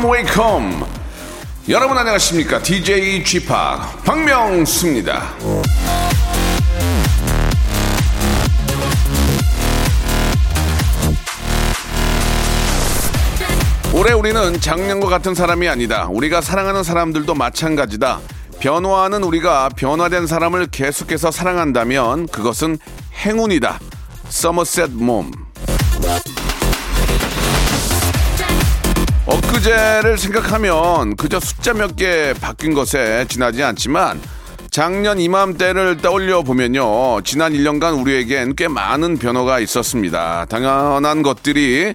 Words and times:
Wake 0.00 0.07
up 0.07 0.10
wake 0.10 0.61
up 0.61 0.86
여러분 1.68 1.98
안녕하십니까? 1.98 2.62
DJ 2.62 3.22
G 3.24 3.40
Park 3.40 3.46
박명수입니다. 4.04 5.34
올해 13.92 14.12
우리는 14.12 14.60
작년과 14.60 15.08
같은 15.08 15.34
사람이 15.34 15.68
아니다. 15.68 16.06
우리가 16.06 16.40
사랑하는 16.40 16.82
사람들도 16.82 17.34
마찬가지다. 17.34 18.20
변화하는 18.60 19.22
우리가 19.22 19.68
변화된 19.70 20.26
사람을 20.26 20.68
계속해서 20.68 21.30
사랑한다면 21.30 22.26
그것은 22.28 22.78
행운이다. 23.24 23.78
서머셋 24.28 24.90
몸 24.92 25.30
엊그제를 29.30 30.18
생각하면 30.18 31.14
그저 31.16 31.38
숫자 31.40 31.72
몇 31.72 31.94
개 31.94 32.34
바뀐 32.40 32.74
것에 32.74 33.26
지나지 33.28 33.62
않지만 33.62 34.20
작년 34.70 35.18
이맘때를 35.20 35.98
떠올려 35.98 36.42
보면요. 36.42 37.20
지난 37.22 37.52
1년간 37.52 38.00
우리에겐 38.00 38.54
꽤 38.56 38.68
많은 38.68 39.18
변화가 39.18 39.58
있었습니다. 39.60 40.46
당연한 40.48 41.22
것들이 41.22 41.94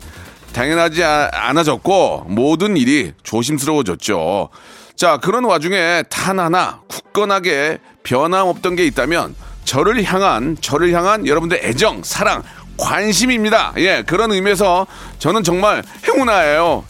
당연하지 0.54 1.04
아- 1.04 1.30
않아졌고 1.34 2.26
모든 2.28 2.78
일이 2.78 3.14
조심스러워졌죠. 3.24 4.50
자, 4.96 5.18
그런 5.18 5.44
와중에 5.46 6.04
단 6.10 6.40
하나 6.40 6.80
굳건하게 6.88 7.80
변함없던 8.04 8.76
게 8.76 8.86
있다면 8.88 9.36
저를 9.66 10.04
향한 10.04 10.56
저를 10.62 10.94
향한 10.94 11.26
여러분들 11.28 11.60
애정, 11.64 12.02
사랑, 12.04 12.44
관심입니다. 12.78 13.74
예, 13.78 14.04
그런 14.06 14.32
의미에서 14.32 14.86
저는 15.20 15.44
정말 15.44 15.82
행운아예요. 16.08 16.84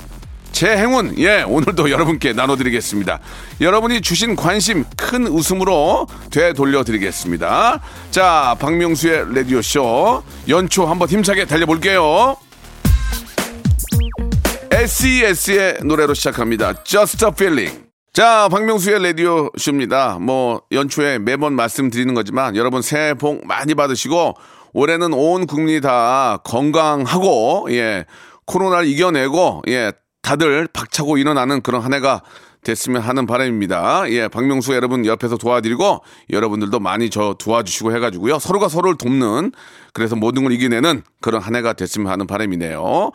제 0.55 0.77
행운, 0.77 1.13
예, 1.19 1.41
오늘도 1.41 1.91
여러분께 1.91 2.31
나눠드리겠습니다. 2.31 3.19
여러분이 3.59 3.99
주신 3.99 4.37
관심 4.37 4.85
큰 4.95 5.27
웃음으로 5.27 6.07
되돌려드리겠습니다. 6.31 7.81
자, 8.09 8.55
박명수의 8.57 9.35
라디오 9.35 9.61
쇼 9.61 10.23
연초 10.47 10.85
한번 10.85 11.09
힘차게 11.09 11.43
달려볼게요. 11.43 12.37
SES의 14.71 15.79
노래로 15.83 16.13
시작합니다. 16.13 16.85
Just 16.85 17.25
a 17.25 17.31
Feeling. 17.33 17.83
자, 18.13 18.47
박명수의 18.49 19.03
라디오 19.03 19.49
쇼입니다. 19.57 20.19
뭐 20.21 20.61
연초에 20.71 21.19
매번 21.19 21.51
말씀드리는 21.51 22.13
거지만 22.13 22.55
여러분 22.55 22.81
새해 22.81 23.13
복 23.13 23.45
많이 23.45 23.75
받으시고 23.75 24.35
올해는 24.71 25.11
온 25.11 25.47
국민이 25.47 25.81
다 25.81 26.37
건강하고 26.45 27.67
예 27.71 28.05
코로나를 28.45 28.87
이겨내고 28.87 29.63
예 29.67 29.91
다들 30.25 30.67
박차고 30.73 31.19
일어나는 31.19 31.61
그런 31.61 31.81
한 31.81 31.93
해가 31.93 32.23
됐으면 32.63 33.03
하는 33.03 33.27
바람입니다. 33.27 34.05
예, 34.09 34.27
박명수 34.27 34.73
여러분 34.73 35.05
옆에서 35.05 35.37
도와드리고 35.37 36.01
여러분들도 36.31 36.79
많이 36.79 37.11
저 37.11 37.35
도와주시고 37.37 37.95
해가지고요. 37.95 38.39
서로가 38.39 38.67
서로를 38.67 38.97
돕는 38.97 39.51
그래서 39.93 40.15
모든 40.15 40.41
걸 40.41 40.51
이겨내는 40.53 41.03
그런 41.21 41.43
한 41.43 41.55
해가 41.55 41.73
됐으면 41.73 42.11
하는 42.11 42.25
바람이네요. 42.25 43.11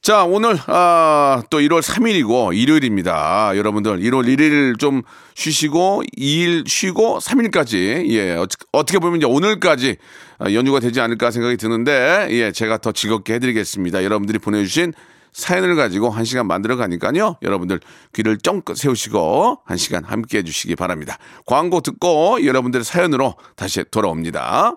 자, 0.00 0.24
오늘, 0.24 0.56
아, 0.66 1.42
또 1.48 1.58
1월 1.60 1.80
3일이고, 1.80 2.54
일요일입니다. 2.54 3.56
여러분들, 3.56 4.00
1월 4.00 4.26
1일 4.28 4.78
좀 4.78 5.00
쉬시고, 5.34 6.02
2일 6.18 6.68
쉬고, 6.68 7.20
3일까지, 7.20 8.06
예, 8.10 8.32
어, 8.36 8.46
어떻게 8.72 8.98
보면 8.98 9.16
이제 9.16 9.26
오늘까지 9.26 9.96
아, 10.38 10.52
연휴가 10.52 10.78
되지 10.78 11.00
않을까 11.00 11.30
생각이 11.30 11.56
드는데, 11.56 12.28
예, 12.30 12.52
제가 12.52 12.78
더 12.78 12.92
즐겁게 12.92 13.32
해드리겠습니다. 13.32 14.04
여러분들이 14.04 14.38
보내주신 14.38 14.92
사연을 15.34 15.74
가지고 15.76 16.10
한 16.10 16.24
시간 16.24 16.46
만들어 16.46 16.76
가니까요. 16.76 17.36
여러분들 17.42 17.80
귀를 18.14 18.38
쫑긋 18.38 18.76
세우시고 18.76 19.58
한 19.64 19.76
시간 19.76 20.04
함께 20.04 20.38
해주시기 20.38 20.76
바랍니다. 20.76 21.18
광고 21.44 21.80
듣고 21.80 22.44
여러분들의 22.44 22.84
사연으로 22.84 23.34
다시 23.56 23.84
돌아옵니다. 23.90 24.76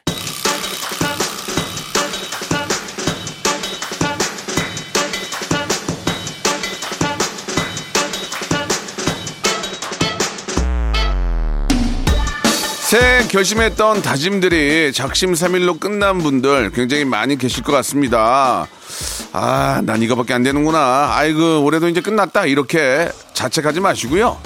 새해 12.91 13.25
결심했던 13.25 14.01
다짐들이 14.01 14.91
작심삼일로 14.91 15.77
끝난 15.77 16.17
분들 16.17 16.71
굉장히 16.71 17.05
많이 17.05 17.37
계실 17.37 17.63
것 17.63 17.71
같습니다. 17.71 18.67
아, 19.31 19.81
난 19.85 20.01
이거밖에 20.01 20.33
안 20.33 20.43
되는구나. 20.43 21.11
아이고, 21.13 21.63
올해도 21.63 21.87
이제 21.87 22.01
끝났다. 22.01 22.47
이렇게 22.47 23.09
자책하지 23.31 23.79
마시고요. 23.79 24.37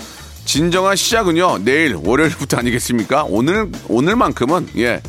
진정한 0.45 0.95
시작은요, 0.95 1.63
내일, 1.63 1.95
월요일부터 1.95 2.57
아니겠습니까? 2.57 3.25
오늘, 3.28 3.72
오늘만큼은, 3.88 4.67
예, 4.77 5.01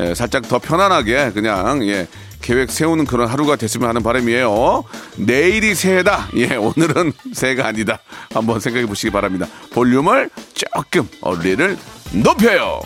예, 0.00 0.14
살짝 0.16 0.48
더 0.48 0.58
편안하게 0.58 1.30
그냥, 1.30 1.86
예, 1.86 2.08
계획 2.42 2.72
세우는 2.72 3.04
그런 3.04 3.28
하루가 3.28 3.54
됐으면 3.54 3.88
하는 3.88 4.02
바람이에요. 4.02 4.82
내일이 5.14 5.76
새해다. 5.76 6.30
예, 6.38 6.56
오늘은 6.56 7.12
새해가 7.34 7.68
아니다. 7.68 8.00
한번 8.34 8.58
생각해 8.58 8.86
보시기 8.86 9.12
바랍니다. 9.12 9.46
볼륨을 9.72 10.28
조금, 10.54 11.06
어리를 11.20 11.78
높여요. 12.12 12.80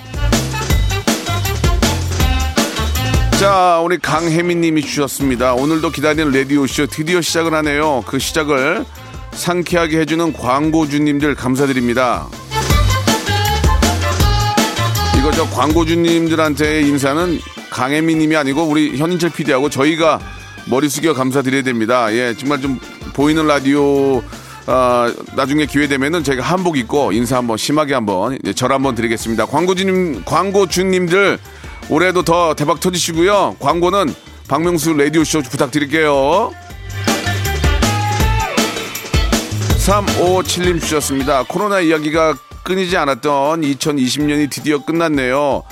자, 3.38 3.80
우리 3.82 3.98
강혜민 3.98 4.60
님이 4.60 4.82
주셨습니다. 4.82 5.54
오늘도 5.54 5.90
기다리는 5.90 6.30
라디오쇼 6.30 6.86
드디어 6.86 7.20
시작을 7.20 7.52
하네요. 7.54 8.02
그 8.06 8.18
시작을 8.18 8.84
상쾌하게 9.32 10.00
해주는 10.00 10.32
광고주님들 10.32 11.34
감사드립니다. 11.34 12.28
이거 15.18 15.30
저 15.32 15.48
광고주님들한테의 15.50 16.86
인사는 16.86 17.40
강혜민 17.70 18.18
님이 18.18 18.36
아니고 18.36 18.62
우리 18.62 18.96
현인철 18.96 19.30
PD하고 19.30 19.68
저희가 19.68 20.20
머리 20.66 20.88
숙여 20.88 21.12
감사드려야 21.12 21.62
됩니다. 21.62 22.12
예, 22.12 22.34
정말 22.38 22.60
좀 22.60 22.78
보이는 23.14 23.46
라디오 23.46 24.22
아, 24.66 25.12
나중에 25.36 25.66
기회 25.66 25.86
되면은 25.86 26.24
저희가 26.24 26.42
한복 26.42 26.78
입고 26.78 27.12
인사 27.12 27.36
한번 27.36 27.56
심하게 27.56 27.94
한번 27.94 28.38
예, 28.44 28.52
절 28.52 28.72
한번 28.72 28.94
드리겠습니다. 28.94 29.46
광고주님, 29.46 30.24
광고주님들 30.24 31.38
올해도 31.90 32.22
더 32.22 32.54
대박 32.54 32.80
터지시고요. 32.80 33.56
광고는 33.60 34.14
박명수 34.48 34.94
라디오 34.94 35.22
쇼 35.24 35.42
부탁드릴게요. 35.42 36.52
357님 39.84 40.80
주셨습니다. 40.80 41.44
코로나 41.46 41.80
이야기가 41.80 42.34
끊이지 42.62 42.96
않았던 42.96 43.60
2020년이 43.60 44.50
드디어 44.50 44.82
끝났네요. 44.82 45.62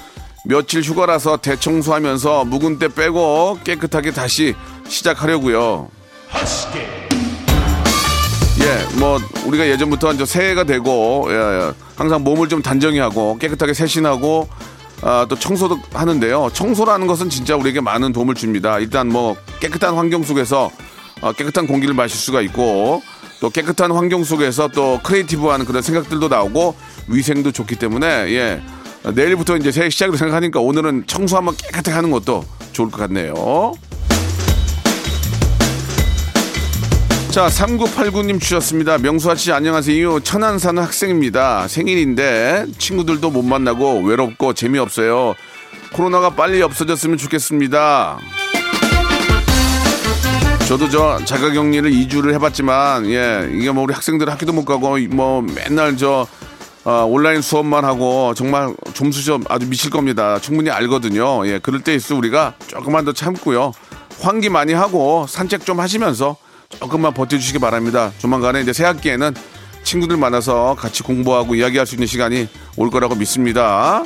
며칠 0.44 0.82
휴가라서 0.82 1.38
대청소하면서 1.38 2.44
묵은 2.44 2.78
때 2.78 2.88
빼고 2.88 3.60
깨끗하게 3.64 4.10
다시 4.10 4.54
시작하려고요. 4.86 5.88
예, 6.76 7.01
뭐 8.98 9.18
우리가 9.46 9.66
예전부터 9.66 10.12
이제 10.12 10.24
새해가 10.24 10.64
되고 10.64 11.26
예, 11.30 11.34
예, 11.34 11.72
항상 11.96 12.22
몸을 12.22 12.48
좀 12.48 12.62
단정히 12.62 12.98
하고 12.98 13.38
깨끗하게 13.38 13.74
세신하고 13.74 14.48
아, 15.02 15.26
또 15.28 15.36
청소도 15.36 15.78
하는데요. 15.92 16.50
청소라는 16.52 17.06
것은 17.06 17.28
진짜 17.28 17.56
우리에게 17.56 17.80
많은 17.80 18.12
도움을 18.12 18.34
줍니다. 18.34 18.78
일단 18.78 19.08
뭐 19.08 19.36
깨끗한 19.60 19.94
환경 19.94 20.22
속에서 20.22 20.70
어, 21.20 21.32
깨끗한 21.32 21.66
공기를 21.66 21.94
마실 21.94 22.18
수가 22.18 22.40
있고 22.42 23.02
또 23.40 23.50
깨끗한 23.50 23.90
환경 23.90 24.22
속에서 24.22 24.68
또 24.68 25.00
creative한 25.02 25.64
그런 25.64 25.82
생각들도 25.82 26.28
나오고 26.28 26.76
위생도 27.08 27.50
좋기 27.50 27.76
때문에 27.76 28.06
예 28.32 28.62
내일부터 29.04 29.56
이제 29.56 29.72
새해 29.72 29.90
시작으로 29.90 30.16
생각하니까 30.16 30.60
오늘은 30.60 31.04
청소 31.08 31.36
한번 31.36 31.56
깨끗하게 31.56 31.90
하는 31.90 32.12
것도 32.12 32.44
좋을 32.72 32.90
것 32.90 32.98
같네요. 32.98 33.74
자, 37.32 37.46
3989님 37.46 38.38
주셨습니다. 38.38 38.98
명수아 38.98 39.36
씨 39.36 39.52
안녕하세요. 39.52 40.20
천안 40.20 40.58
사는 40.58 40.82
학생입니다. 40.82 41.66
생일인데 41.66 42.66
친구들도 42.76 43.30
못 43.30 43.40
만나고 43.40 44.02
외롭고 44.02 44.52
재미없어요. 44.52 45.32
코로나가 45.94 46.28
빨리 46.28 46.60
없어졌으면 46.60 47.16
좋겠습니다. 47.16 48.18
저도 50.68 50.90
저 50.90 51.24
자가격리를 51.24 51.90
2주를 51.90 52.34
해봤지만 52.34 53.06
예 53.06 53.48
이게 53.50 53.70
뭐 53.70 53.84
우리 53.84 53.94
학생들 53.94 54.28
학교도 54.28 54.52
못 54.52 54.66
가고 54.66 54.98
뭐 55.08 55.40
맨날 55.40 55.96
저 55.96 56.26
어, 56.84 57.06
온라인 57.08 57.40
수업만 57.40 57.86
하고 57.86 58.34
정말 58.34 58.74
점수점 58.92 59.42
아주 59.48 59.66
미칠 59.70 59.88
겁니다. 59.88 60.38
충분히 60.38 60.68
알거든요. 60.68 61.46
예 61.46 61.58
그럴 61.58 61.80
때 61.80 61.94
있어 61.94 62.14
우리가 62.14 62.56
조금만 62.66 63.06
더 63.06 63.14
참고요. 63.14 63.72
환기 64.20 64.50
많이 64.50 64.74
하고 64.74 65.26
산책 65.26 65.64
좀 65.64 65.80
하시면서 65.80 66.36
조금만 66.78 67.14
버텨주시기 67.14 67.58
바랍니다. 67.58 68.12
조만간에 68.18 68.60
이제 68.62 68.72
새 68.72 68.84
학기에는 68.84 69.34
친구들 69.82 70.16
만나서 70.16 70.76
같이 70.78 71.02
공부하고 71.02 71.54
이야기할 71.54 71.86
수 71.86 71.94
있는 71.94 72.06
시간이 72.06 72.48
올 72.76 72.90
거라고 72.90 73.14
믿습니다. 73.14 74.04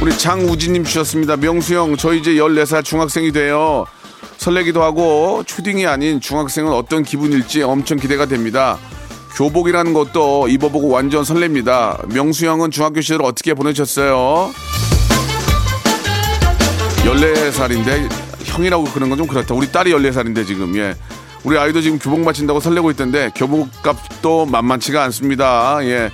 우리 0.00 0.16
장우진님 0.18 0.84
주셨습니다. 0.84 1.36
명수 1.36 1.74
형, 1.74 1.96
저 1.96 2.12
이제 2.12 2.32
14살 2.32 2.84
중학생이 2.84 3.30
돼요. 3.30 3.84
설레기도 4.38 4.82
하고 4.82 5.44
초딩이 5.46 5.86
아닌 5.86 6.20
중학생은 6.20 6.72
어떤 6.72 7.04
기분일지 7.04 7.62
엄청 7.62 7.98
기대가 7.98 8.26
됩니다. 8.26 8.78
교복이라는 9.36 9.94
것도 9.94 10.48
입어보고 10.48 10.88
완전 10.88 11.22
설렙니다. 11.22 12.12
명수 12.12 12.46
형은 12.46 12.72
중학교 12.72 13.00
시절 13.00 13.22
어떻게 13.22 13.54
보내셨어요? 13.54 14.52
14살인데 17.04 18.31
형이라고 18.52 18.84
그런 18.84 19.08
건 19.08 19.18
좀 19.18 19.26
그렇다. 19.26 19.54
우리 19.54 19.70
딸이 19.70 19.92
14살인데 19.92 20.46
지금 20.46 20.76
예. 20.76 20.94
우리 21.44 21.58
아이도 21.58 21.80
지금 21.80 21.98
교복 21.98 22.20
마친다고 22.20 22.60
설레고 22.60 22.90
있던데 22.92 23.30
교복 23.34 23.70
값도 23.82 24.46
만만치가 24.46 25.02
않습니다. 25.04 25.78
예. 25.84 26.10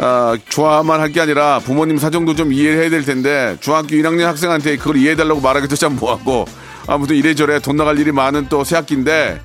아, 0.00 0.36
좋아만 0.48 1.00
할 1.00 1.10
게 1.12 1.20
아니라 1.20 1.58
부모님 1.58 1.98
사정도 1.98 2.36
좀 2.36 2.52
이해해야 2.52 2.88
될 2.88 3.04
텐데 3.04 3.56
중학교 3.60 3.88
1학년 3.96 4.22
학생한테 4.24 4.76
그걸 4.76 4.96
이해해달라고 4.96 5.40
말하기도 5.40 5.74
참 5.74 5.96
뭐하고 5.96 6.44
아무튼 6.86 7.16
이래저래 7.16 7.58
돈 7.58 7.76
나갈 7.76 7.98
일이 7.98 8.12
많은 8.12 8.46
또 8.48 8.62
새학기인데 8.62 9.40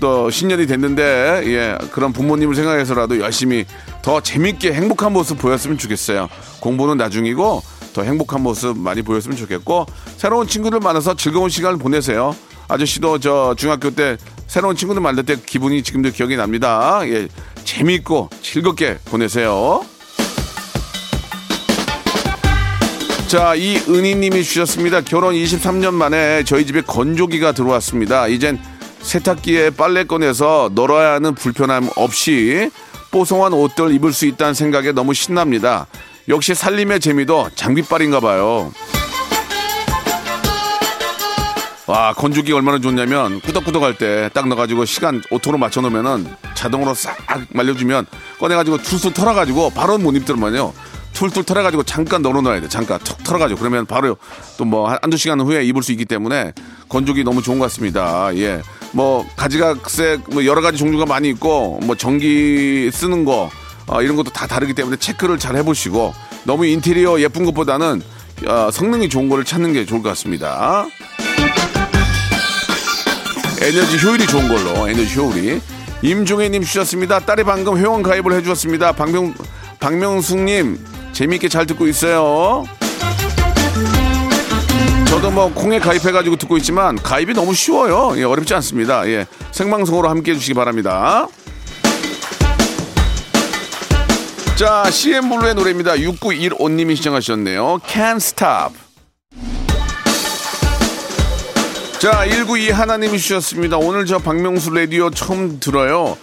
또 0.00 0.30
신년이 0.30 0.66
됐는데 0.66 1.42
예 1.46 1.76
그런 1.90 2.12
부모님을 2.14 2.54
생각해서라도 2.54 3.20
열심히 3.20 3.66
더 4.00 4.20
재밌게 4.22 4.72
행복한 4.72 5.12
모습 5.12 5.38
보였으면 5.38 5.76
좋겠어요 5.76 6.28
공부는 6.60 6.96
나중이고 6.96 7.62
더 7.98 8.04
행복한 8.04 8.44
모습 8.44 8.78
많이 8.78 9.02
보였으면 9.02 9.36
좋겠고 9.36 9.84
새로운 10.16 10.46
친구들 10.46 10.78
만나서 10.78 11.14
즐거운 11.14 11.50
시간을 11.50 11.78
보내세요 11.78 12.32
아저씨도 12.68 13.18
저 13.18 13.56
중학교 13.58 13.90
때 13.90 14.16
새로운 14.46 14.76
친구들 14.76 15.02
만날 15.02 15.24
때 15.24 15.34
기분이 15.44 15.82
지금도 15.82 16.12
기억이 16.12 16.36
납니다 16.36 17.00
예 17.06 17.26
재밌고 17.64 18.30
즐겁게 18.40 18.98
보내세요. 19.04 19.84
자, 23.26 23.54
이 23.54 23.76
은희님이 23.76 24.42
주셨습니다. 24.42 25.02
결혼 25.02 25.34
23년 25.34 25.92
만에 25.92 26.44
저희 26.44 26.64
집에 26.64 26.80
건조기가 26.80 27.52
들어왔습니다. 27.52 28.26
이젠 28.28 28.58
세탁기에 29.02 29.70
빨래 29.70 30.04
꺼내서 30.04 30.70
널어야 30.74 31.12
하는 31.12 31.34
불편함 31.34 31.90
없이 31.96 32.70
뽀송한 33.10 33.52
옷들 33.52 33.92
입을 33.92 34.14
수 34.14 34.24
있다는 34.24 34.54
생각에 34.54 34.92
너무 34.92 35.12
신납니다. 35.12 35.86
역시 36.28 36.54
살림의 36.54 37.00
재미도 37.00 37.50
장비빨인가 37.54 38.20
봐요. 38.20 38.72
와 41.86 42.12
건조기가 42.12 42.56
얼마나 42.58 42.78
좋냐면 42.78 43.40
꾸덕꾸덕할 43.40 43.96
때 43.96 44.28
딱 44.34 44.46
넣어가지고 44.48 44.84
시간 44.84 45.22
auto로 45.30 45.56
맞춰놓으면은 45.56 46.26
자동으로 46.54 46.92
싹 46.92 47.16
말려주면 47.50 48.04
꺼내가지고 48.38 48.78
툴툴 48.82 49.14
털어가지고 49.14 49.70
바로 49.70 49.96
못 49.96 50.14
입더만요. 50.14 50.74
툴툴 51.14 51.44
털어가지고 51.44 51.84
잠깐 51.84 52.20
널어놔야 52.20 52.60
돼. 52.60 52.68
잠깐 52.68 52.98
툭 53.00 53.24
털어가지고 53.24 53.58
그러면 53.58 53.86
바로 53.86 54.18
또 54.58 54.66
뭐 54.66 54.90
한두 54.90 55.16
시간 55.16 55.40
후에 55.40 55.64
입을 55.64 55.82
수 55.82 55.92
있기 55.92 56.04
때문에 56.04 56.52
건조기 56.90 57.24
너무 57.24 57.40
좋은 57.40 57.58
것 57.58 57.64
같습니다. 57.70 58.36
예. 58.36 58.60
뭐 58.92 59.26
가지각색 59.36 60.24
뭐 60.30 60.44
여러 60.44 60.60
가지 60.60 60.76
종류가 60.76 61.06
많이 61.06 61.30
있고 61.30 61.80
뭐 61.84 61.94
전기 61.96 62.90
쓰는 62.92 63.24
거 63.24 63.48
어, 63.88 64.02
이런 64.02 64.16
것도 64.16 64.30
다 64.30 64.46
다르기 64.46 64.74
때문에 64.74 64.96
체크를 64.96 65.38
잘 65.38 65.56
해보시고 65.56 66.14
너무 66.44 66.66
인테리어 66.66 67.20
예쁜 67.20 67.44
것보다는 67.44 68.02
어, 68.46 68.70
성능이 68.70 69.08
좋은 69.08 69.28
거를 69.28 69.44
찾는 69.44 69.72
게 69.72 69.84
좋을 69.84 70.02
것 70.02 70.10
같습니다. 70.10 70.86
에너지 73.60 73.98
효율이 73.98 74.26
좋은 74.26 74.46
걸로 74.48 74.88
에너지 74.88 75.18
효율이 75.18 75.60
임종혜님 76.02 76.62
주셨습니다. 76.62 77.18
딸이 77.20 77.42
방금 77.42 77.76
회원 77.76 78.02
가입을 78.02 78.32
해주셨습니다. 78.34 78.92
박명 78.92 79.34
박명숙님 79.80 80.78
재미있게 81.12 81.48
잘 81.48 81.66
듣고 81.66 81.88
있어요. 81.88 82.64
저도 85.08 85.30
뭐 85.32 85.52
콩에 85.52 85.80
가입해가지고 85.80 86.36
듣고 86.36 86.56
있지만 86.58 86.94
가입이 86.96 87.32
너무 87.34 87.54
쉬워요. 87.54 88.12
예, 88.16 88.22
어렵지 88.22 88.54
않습니다. 88.54 89.08
예, 89.08 89.26
생방송으로 89.50 90.08
함께 90.08 90.30
해 90.30 90.34
주시기 90.36 90.54
바랍니다. 90.54 91.26
자, 94.58 94.90
CM블루의 94.90 95.54
노래입니다. 95.54 95.92
6915님이 95.92 96.96
시청하셨네요. 96.96 97.78
Can't 97.86 98.16
Stop. 98.16 98.74
자, 102.00 102.24
192 102.24 102.70
하나님이 102.70 103.20
주셨습니다. 103.20 103.76
오늘 103.76 104.04
저 104.04 104.18
박명수 104.18 104.70
라디오 104.70 105.10
처음 105.10 105.60
들어요. 105.60 106.18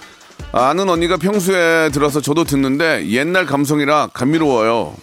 아는 0.51 0.89
언니가 0.89 1.15
평소에 1.15 1.91
들어서 1.91 2.19
저도 2.19 2.43
듣는데 2.43 3.07
옛날 3.07 3.45
감성이라 3.45 4.09
감미로워요. 4.13 4.93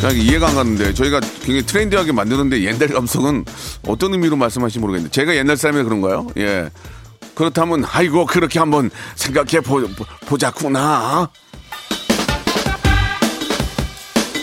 그냥 0.00 0.16
이해가 0.16 0.48
안 0.48 0.54
가는데 0.56 0.92
저희가 0.92 1.20
굉장히 1.20 1.62
트렌디하게 1.66 2.10
만드는데 2.10 2.64
옛날 2.64 2.88
감성은 2.88 3.44
어떤 3.86 4.12
의미로 4.12 4.34
말씀하시는지 4.34 4.80
모르겠는데 4.80 5.12
제가 5.12 5.36
옛날 5.36 5.56
사람이 5.56 5.84
그런가요? 5.84 6.26
예. 6.38 6.68
그렇다면 7.34 7.84
아이고 7.90 8.26
그렇게 8.26 8.58
한번 8.58 8.90
생각해 9.16 9.60
보, 9.60 9.86
보 10.26 10.38
자꾸나. 10.38 11.30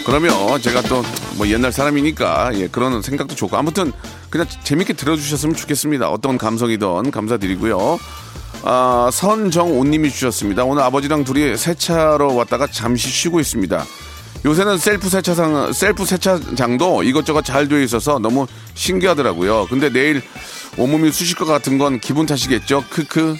그러면 0.05 0.61
제가 0.61 0.81
또 0.83 1.03
뭐 1.41 1.47
옛날 1.47 1.71
사람이니까 1.71 2.51
예, 2.55 2.67
그런 2.67 3.01
생각도 3.01 3.33
좋고 3.35 3.57
아무튼 3.57 3.91
그냥 4.29 4.45
재밌게 4.63 4.93
들어주셨으면 4.93 5.55
좋겠습니다. 5.55 6.09
어떤 6.09 6.37
감성이든 6.37 7.09
감사드리고요. 7.09 7.99
아, 8.63 9.09
선정오님이 9.11 10.11
주셨습니다. 10.11 10.63
오늘 10.65 10.83
아버지랑 10.83 11.23
둘이 11.23 11.57
세차하러 11.57 12.35
왔다가 12.35 12.67
잠시 12.67 13.09
쉬고 13.09 13.39
있습니다. 13.39 13.83
요새는 14.43 14.77
셀프 14.77 15.07
세차상 15.09 15.71
셀프 15.71 16.05
세차장도 16.05 17.03
이것저것 17.03 17.43
잘 17.43 17.67
되어 17.67 17.79
있어서 17.81 18.17
너무 18.19 18.47
신기하더라고요. 18.73 19.67
근데 19.69 19.89
내일 19.89 20.21
온몸이 20.77 21.11
쑤실 21.11 21.35
것 21.35 21.45
같은 21.45 21.77
건 21.77 21.99
기분 21.99 22.25
탓이겠죠. 22.25 22.83
크크. 22.89 23.35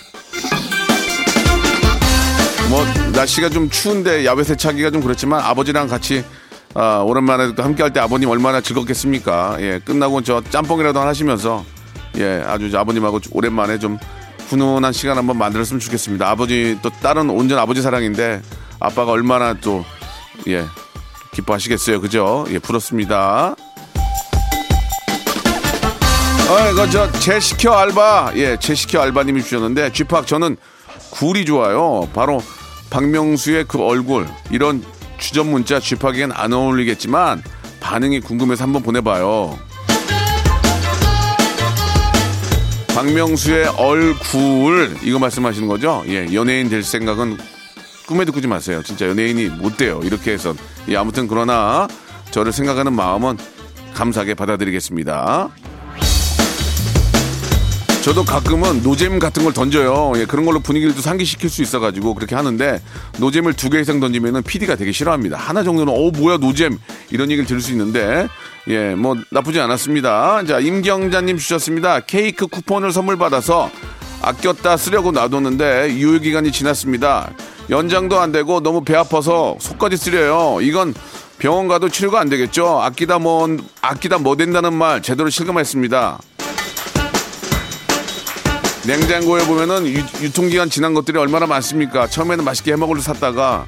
뭐 2.70 2.86
날씨가 3.14 3.50
좀 3.50 3.70
추운데 3.70 4.26
야외 4.26 4.44
세차기가 4.44 4.92
좀 4.92 5.02
그렇지만 5.02 5.42
아버지랑 5.42 5.88
같이 5.88 6.24
아, 6.74 7.00
오랜만에 7.00 7.54
또 7.54 7.64
함께 7.64 7.84
할 7.84 7.92
때 7.92 8.00
아버님 8.00 8.30
얼마나 8.30 8.62
즐겁겠습니까? 8.62 9.58
예, 9.60 9.80
끝나고 9.84 10.22
저 10.22 10.42
짬뽕이라도 10.52 11.00
하나 11.00 11.10
하시면서 11.10 11.66
예, 12.18 12.42
아주 12.46 12.72
아버님하고 12.78 13.20
오랜만에 13.32 13.78
좀 13.78 13.98
훈훈한 14.48 14.94
시간 14.94 15.18
한번 15.18 15.38
만들었으면 15.38 15.82
좋겠습니다. 15.82 16.30
아버지 16.30 16.78
또 16.82 16.90
딸은 17.02 17.30
온전 17.30 17.58
아버지 17.60 17.82
사랑인데 17.82 18.42
아빠가 18.80 19.12
얼마나 19.12 19.54
또 19.54 19.84
예, 20.48 20.66
기뻐하시겠어요. 21.34 22.02
그죠? 22.02 22.46
예, 22.50 22.60
부럽습니다. 22.60 23.56
어, 26.50 26.70
이거 26.72 26.90
저 26.90 27.10
제 27.20 27.40
시켜 27.40 27.72
알바 27.74 28.34
예, 28.36 28.58
제 28.60 28.76
시켜 28.76 29.02
알바님이 29.02 29.42
주셨는데 29.44 29.94
쥐팍 29.94 30.28
저는 30.28 30.58
굴이 31.12 31.46
좋아요. 31.46 32.10
바로 32.14 32.44
박명수의 32.90 33.66
그 33.68 33.82
얼굴 33.82 34.28
이런 34.50 34.84
주전 35.18 35.50
문자 35.50 35.80
쥐팍에겐 35.80 36.32
안 36.34 36.52
어울리겠지만 36.52 37.42
반응이 37.80 38.20
궁금해서 38.22 38.64
한번 38.64 38.84
보내봐요. 38.84 39.58
박명수의 42.94 43.68
얼굴 43.78 44.98
이거 45.04 45.20
말씀하시는 45.20 45.68
거죠? 45.70 46.04
예, 46.08 46.28
연예인 46.34 46.70
될 46.70 46.84
생각은 46.84 47.38
꿈에도 48.12 48.34
꾸지 48.34 48.46
마세요. 48.48 48.82
진짜 48.84 49.08
연예인이 49.08 49.46
못 49.46 49.78
돼요. 49.78 50.02
이렇게 50.04 50.32
해서 50.34 50.54
예, 50.90 50.98
아무튼 50.98 51.28
그러나 51.30 51.88
저를 52.32 52.52
생각하는 52.52 52.92
마음은 52.94 53.38
감사하게 53.94 54.34
받아들이겠습니다. 54.34 55.50
저도 58.04 58.26
가끔은 58.26 58.82
노잼 58.84 59.18
같은 59.20 59.44
걸 59.46 59.54
던져요. 59.54 60.12
예, 60.18 60.26
그런 60.26 60.44
걸로 60.44 60.60
분위기를 60.60 60.94
또 60.94 61.02
상기시킬 61.02 61.50
수 61.50 61.62
있어가지고 61.62 62.16
그렇게 62.16 62.36
하는데 62.36 62.82
노잼을 63.20 63.54
두 63.54 63.70
개 63.70 63.80
이상 63.80 64.02
던지면은 64.02 64.44
PD가 64.44 64.76
되게 64.76 64.92
싫어합니다. 64.92 65.38
하나 65.38 65.64
정도는 65.64 65.94
어 65.94 66.12
뭐야 66.12 66.36
노잼 66.38 66.78
이런 67.12 67.32
얘기를 67.32 67.46
들을 67.48 67.62
수 67.62 67.72
있는데 67.72 68.28
예, 68.68 68.94
뭐 68.96 69.16
나쁘지 69.32 69.62
않았습니다. 69.62 70.44
자 70.46 70.60
임경자님 70.60 71.38
주셨습니다. 71.38 72.02
케이크 72.02 72.48
쿠폰을 72.48 72.92
선물 72.92 73.18
받아서 73.18 73.72
아꼈다 74.22 74.76
쓰려고 74.76 75.12
놔뒀는데 75.14 75.94
유효 75.96 76.20
기간이 76.20 76.52
지났습니다. 76.52 77.32
연장도 77.72 78.20
안 78.20 78.34
되고 78.34 78.60
너무 78.60 78.84
배 78.84 78.96
아파서 78.96 79.56
속까지 79.60 79.96
쓰려요. 79.96 80.60
이건 80.62 80.94
병원 81.40 81.70
가도 81.70 81.88
치료가 81.88 82.20
안 82.20 82.30
되겠죠. 82.30 82.82
아끼다 82.82 83.18
뭐 83.18 83.48
아끼다 83.82 84.20
뭐 84.20 84.36
된다는 84.36 84.74
말 84.74 85.02
제대로 85.02 85.30
실감했습니다. 85.30 86.20
냉장고에 88.86 89.46
보면은 89.46 89.88
유, 89.88 90.32
통기간 90.34 90.70
지난 90.70 90.94
것들이 90.94 91.18
얼마나 91.18 91.46
많습니까? 91.46 92.08
처음에는 92.08 92.44
맛있게 92.44 92.74
해먹으려 92.74 93.00
샀다가 93.00 93.66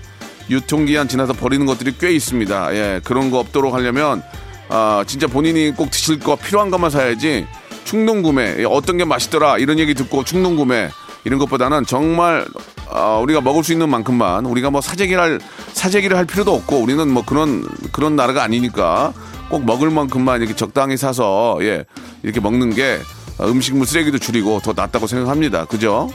유통기한 0.49 1.07
지나서 1.07 1.33
버리는 1.33 1.65
것들이 1.65 1.95
꽤 1.97 2.11
있습니다. 2.11 2.75
예, 2.75 3.01
그런 3.03 3.31
거 3.31 3.39
없도록 3.39 3.73
하려면 3.73 4.21
아, 4.67 5.03
진짜 5.07 5.27
본인이 5.27 5.71
꼭 5.71 5.91
드실 5.91 6.19
거 6.19 6.35
필요한 6.35 6.71
것만 6.71 6.89
사야지 6.89 7.47
충동 7.85 8.21
구매 8.21 8.55
예, 8.57 8.65
어떤 8.65 8.97
게 8.97 9.05
맛있더라 9.05 9.59
이런 9.59 9.79
얘기 9.79 9.93
듣고 9.93 10.25
충동 10.25 10.57
구매 10.57 10.89
이런 11.23 11.39
것보다는 11.39 11.85
정말 11.85 12.45
어, 12.93 13.19
우리가 13.23 13.41
먹을 13.41 13.63
수 13.63 13.71
있는 13.71 13.89
만큼만 13.89 14.45
우리가 14.45 14.69
뭐 14.69 14.79
사재기를 14.79 15.21
할, 15.21 15.39
사재기를 15.73 16.15
할 16.15 16.25
필요도 16.25 16.53
없고 16.53 16.77
우리는 16.77 17.09
뭐 17.09 17.23
그런 17.25 17.67
그런 17.91 18.15
나라가 18.15 18.43
아니니까 18.43 19.13
꼭 19.49 19.65
먹을 19.65 19.89
만큼만 19.89 20.41
이렇게 20.41 20.55
적당히 20.55 20.95
사서 20.95 21.57
예 21.61 21.85
이렇게 22.21 22.39
먹는 22.39 22.73
게 22.75 22.99
음식물 23.41 23.87
쓰레기도 23.87 24.19
줄이고 24.19 24.59
더 24.59 24.73
낫다고 24.73 25.07
생각합니다. 25.07 25.65
그죠? 25.65 26.09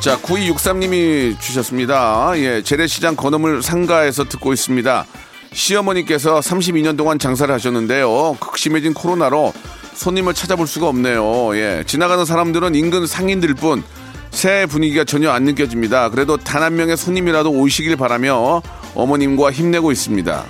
자, 0.00 0.16
9263님이 0.16 1.38
주셨습니다. 1.38 2.32
예, 2.36 2.62
재래시장 2.62 3.16
건어물 3.16 3.62
상가에서 3.62 4.24
듣고 4.24 4.54
있습니다. 4.54 5.04
시어머니께서 5.52 6.40
32년 6.40 6.96
동안 6.96 7.18
장사를 7.18 7.52
하셨는데요. 7.52 8.38
극심해진 8.40 8.94
코로나로 8.94 9.52
손님을 10.00 10.32
찾아볼 10.32 10.66
수가 10.66 10.88
없네요. 10.88 11.54
예, 11.56 11.84
지나가는 11.86 12.24
사람들은 12.24 12.74
인근 12.74 13.06
상인들 13.06 13.54
뿐 13.54 13.82
새 14.30 14.64
분위기가 14.64 15.04
전혀 15.04 15.30
안 15.30 15.42
느껴집니다. 15.42 16.08
그래도 16.08 16.36
단 16.36 16.62
한 16.62 16.76
명의 16.76 16.96
손님이라도 16.96 17.50
오시길 17.50 17.96
바라며 17.96 18.62
어머님과 18.94 19.50
힘내고 19.50 19.90
있습니다. 19.92 20.44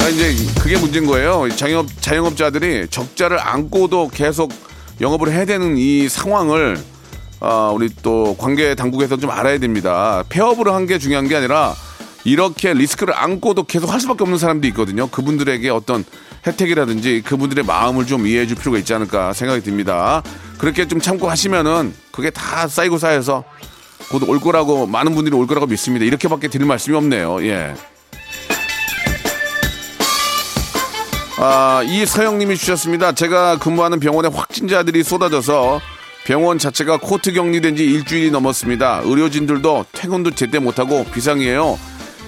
아, 0.00 0.08
이제 0.08 0.34
그게 0.60 0.76
문제인 0.76 1.06
거예요. 1.06 1.48
자영업, 1.56 1.86
자영업자들이 2.00 2.88
적자를 2.90 3.38
안고도 3.40 4.08
계속 4.12 4.52
영업을 5.00 5.32
해야 5.32 5.44
되는 5.44 5.76
이 5.78 6.08
상황을 6.08 6.78
아, 7.40 7.70
우리 7.74 7.88
또 8.02 8.36
관계 8.38 8.74
당국에서 8.74 9.16
좀 9.16 9.30
알아야 9.30 9.58
됩니다. 9.58 10.22
폐업을 10.28 10.72
한게 10.72 10.98
중요한 10.98 11.26
게 11.26 11.36
아니라 11.36 11.74
이렇게 12.24 12.74
리스크를 12.74 13.14
안고도 13.16 13.64
계속 13.64 13.92
할 13.92 13.98
수밖에 14.00 14.22
없는 14.24 14.38
사람도 14.38 14.68
있거든요. 14.68 15.08
그분들에게 15.08 15.68
어떤 15.70 16.04
혜택이라든지 16.46 17.22
그분들의 17.24 17.64
마음을 17.64 18.06
좀 18.06 18.26
이해해 18.26 18.46
줄 18.46 18.56
필요가 18.56 18.78
있지 18.78 18.92
않을까 18.94 19.32
생각이 19.32 19.62
듭니다. 19.62 20.22
그렇게 20.58 20.86
좀 20.88 21.00
참고 21.00 21.28
하시면은 21.30 21.94
그게 22.10 22.30
다 22.30 22.66
쌓이고 22.68 22.98
쌓여서 22.98 23.44
곧 24.10 24.22
올 24.28 24.40
거라고 24.40 24.86
많은 24.86 25.14
분들이 25.14 25.34
올 25.36 25.46
거라고 25.46 25.66
믿습니다. 25.66 26.04
이렇게밖에 26.04 26.48
드릴 26.48 26.66
말씀이 26.66 26.96
없네요. 26.96 27.44
예. 27.46 27.74
아, 31.38 31.82
이서영님이 31.84 32.56
주셨습니다. 32.56 33.12
제가 33.12 33.58
근무하는 33.58 33.98
병원에 34.00 34.28
확진자들이 34.28 35.02
쏟아져서 35.02 35.80
병원 36.24 36.58
자체가 36.58 36.98
코트 36.98 37.32
격리된 37.32 37.76
지 37.76 37.84
일주일이 37.84 38.30
넘었습니다. 38.30 39.02
의료진들도 39.04 39.86
퇴근도 39.92 40.32
제때 40.32 40.58
못하고 40.60 41.04
비상이에요. 41.12 41.78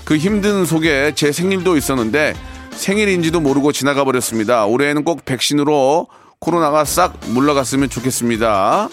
그 0.04 0.16
힘든 0.16 0.64
속에 0.66 1.12
제 1.14 1.30
생일도 1.30 1.76
있었는데 1.76 2.34
생일인지도 2.76 3.40
모르고 3.40 3.72
지나가 3.72 4.04
버렸습니다. 4.04 4.66
올해에는 4.66 5.04
꼭 5.04 5.24
백신으로 5.24 6.08
코로나가 6.38 6.84
싹 6.84 7.18
물러갔으면 7.28 7.88
좋겠습니다. 7.88 8.88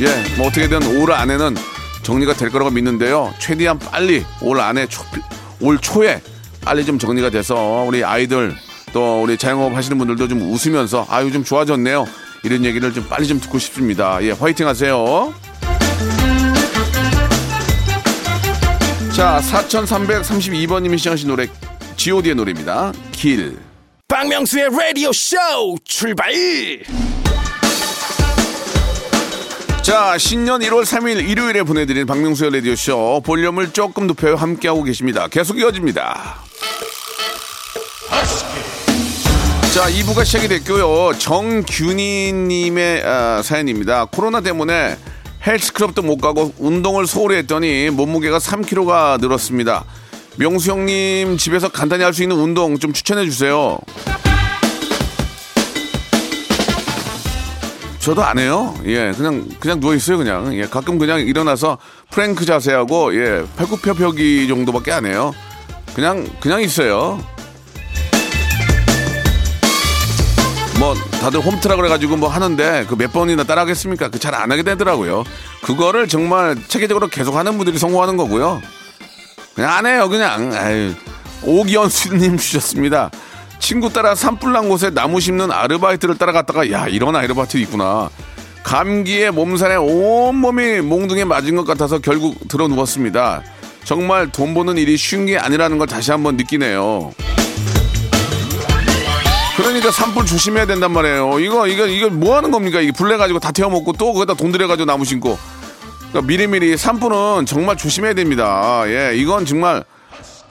예, 0.00 0.36
뭐 0.36 0.46
어떻게든 0.46 1.00
올 1.00 1.12
안에는 1.12 1.56
정리가 2.02 2.34
될 2.34 2.50
거라고 2.50 2.70
믿는데요. 2.70 3.34
최대한 3.38 3.78
빨리 3.78 4.24
올 4.40 4.60
안에 4.60 4.86
초, 4.86 5.02
올 5.60 5.78
초에 5.78 6.22
빨리 6.60 6.84
좀 6.84 6.98
정리가 6.98 7.30
돼서 7.30 7.84
우리 7.86 8.04
아이들 8.04 8.54
또 8.92 9.22
우리 9.22 9.36
자영업 9.36 9.74
하시는 9.74 9.98
분들도 9.98 10.28
좀 10.28 10.40
웃으면서 10.52 11.06
아유 11.10 11.32
좀 11.32 11.42
좋아졌네요. 11.42 12.06
이런 12.44 12.64
얘기를 12.64 12.92
좀 12.92 13.04
빨리 13.08 13.26
좀 13.26 13.40
듣고 13.40 13.58
싶습니다. 13.58 14.22
예, 14.22 14.30
화이팅 14.30 14.68
하세요. 14.68 15.34
자, 19.18 19.40
4332번님이 19.42 20.96
시청하신 20.96 21.26
노래 21.26 21.48
god의 21.96 22.36
노래입니다. 22.36 22.92
길. 23.10 23.58
박명수의 24.06 24.68
라디오 24.70 25.10
쇼 25.12 25.36
출발 25.84 26.32
자, 29.82 30.16
신년 30.18 30.60
1월 30.60 30.84
3일 30.84 31.28
일요일에 31.28 31.64
보내드린 31.64 32.06
박명수의 32.06 32.52
라디오쇼 32.52 33.22
볼륨을 33.26 33.72
조금 33.72 34.06
높여 34.06 34.36
함께하고 34.36 34.84
계십니다. 34.84 35.26
계속 35.26 35.58
이어집니다. 35.58 36.36
자, 39.74 39.90
2부가 39.90 40.24
시작이 40.24 40.46
됐고요. 40.46 41.18
정균희님의 41.18 43.02
아, 43.04 43.42
사연입니다. 43.42 44.04
코로나 44.04 44.40
때문에 44.42 44.96
헬스클럽도 45.48 46.02
못 46.02 46.18
가고 46.18 46.52
운동을 46.58 47.06
소홀히 47.06 47.36
했더니 47.36 47.88
몸무게가 47.90 48.38
3kg가 48.38 49.18
늘었습니다. 49.20 49.84
명수 50.36 50.70
형님 50.70 51.38
집에서 51.38 51.68
간단히 51.68 52.04
할 52.04 52.12
수 52.12 52.22
있는 52.22 52.36
운동 52.36 52.78
좀 52.78 52.92
추천해 52.92 53.24
주세요. 53.24 53.78
저도 57.98 58.22
안 58.22 58.38
해요. 58.38 58.74
예, 58.86 59.12
그냥 59.16 59.46
그냥 59.58 59.80
누워 59.80 59.94
있어요, 59.94 60.18
그냥. 60.18 60.54
예, 60.54 60.66
가끔 60.66 60.98
그냥 60.98 61.20
일어나서 61.20 61.78
프랭크 62.10 62.44
자세하고 62.46 63.14
예, 63.16 63.44
팔굽혀펴기 63.56 64.48
정도밖에 64.48 64.92
안 64.92 65.04
해요. 65.06 65.34
그냥 65.94 66.26
그냥 66.40 66.62
있어요. 66.62 67.18
뭐 70.78 70.94
다들 71.20 71.40
홈트라 71.40 71.74
그래가지고 71.76 72.16
뭐 72.16 72.28
하는데 72.28 72.84
그 72.86 72.94
몇 72.96 73.12
번이나 73.12 73.42
따라하겠습니까? 73.44 74.08
그 74.10 74.18
잘 74.18 74.34
안 74.34 74.52
하게 74.52 74.62
되더라고요. 74.62 75.24
그거를 75.62 76.06
정말 76.08 76.56
체계적으로 76.68 77.08
계속 77.08 77.34
하는 77.36 77.56
분들이 77.56 77.78
성공하는 77.78 78.16
거고요. 78.16 78.60
그냥 79.54 79.72
안 79.72 79.86
해요, 79.86 80.08
그냥. 80.08 80.52
아유. 80.54 80.94
오기현수님 81.42 82.36
주셨습니다. 82.38 83.10
친구 83.58 83.92
따라 83.92 84.14
산불난 84.14 84.68
곳에 84.68 84.90
나무 84.90 85.18
심는 85.20 85.50
아르바이트를 85.50 86.16
따라갔다가 86.16 86.70
야 86.70 86.86
이런 86.86 87.16
아르바이트 87.16 87.56
있구나. 87.58 88.08
감기에 88.62 89.30
몸살에 89.30 89.76
온몸이 89.76 90.80
몽둥이 90.82 91.24
맞은 91.24 91.56
것 91.56 91.66
같아서 91.66 91.98
결국 91.98 92.46
들어 92.48 92.68
누웠습니다. 92.68 93.42
정말 93.84 94.30
돈 94.30 94.54
버는 94.54 94.76
일이 94.76 94.96
쉬운 94.96 95.26
게 95.26 95.38
아니라는 95.38 95.78
걸 95.78 95.86
다시 95.88 96.10
한번 96.12 96.36
느끼네요. 96.36 97.12
그러니까 99.58 99.90
산불 99.90 100.24
조심해야 100.24 100.66
된단 100.66 100.92
말이에요. 100.92 101.40
이거 101.40 101.66
이거 101.66 101.86
이거 101.88 102.08
뭐 102.08 102.36
하는 102.36 102.52
겁니까? 102.52 102.80
이게 102.80 102.92
불내 102.92 103.16
가지고 103.16 103.40
다 103.40 103.50
태워 103.50 103.68
먹고 103.70 103.92
또 103.94 104.12
거기다 104.12 104.34
돈 104.34 104.52
들여 104.52 104.68
가지고 104.68 104.86
나무 104.86 105.04
심고. 105.04 105.36
그러니까 106.10 106.22
미리미리 106.28 106.76
산불은 106.76 107.44
정말 107.44 107.76
조심해야 107.76 108.14
됩니다. 108.14 108.84
예, 108.86 109.16
이건 109.16 109.44
정말 109.46 109.82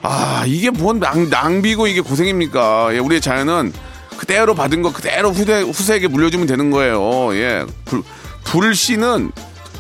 아 0.02 0.44
이게 0.46 0.70
뭔 0.70 1.00
낭, 1.00 1.30
낭비고 1.30 1.88
이게 1.88 2.02
고생입니까? 2.02 2.90
예, 2.96 3.00
우리의 3.00 3.22
자연은 3.22 3.72
그대로 4.18 4.54
받은 4.54 4.82
거 4.82 4.92
그대로 4.92 5.32
후대, 5.32 5.62
후세에게 5.62 6.10
물려주면 6.10 6.46
되는 6.46 6.70
거예요. 6.70 7.34
예, 7.36 7.66
불, 7.86 8.04
불씨는 8.44 9.32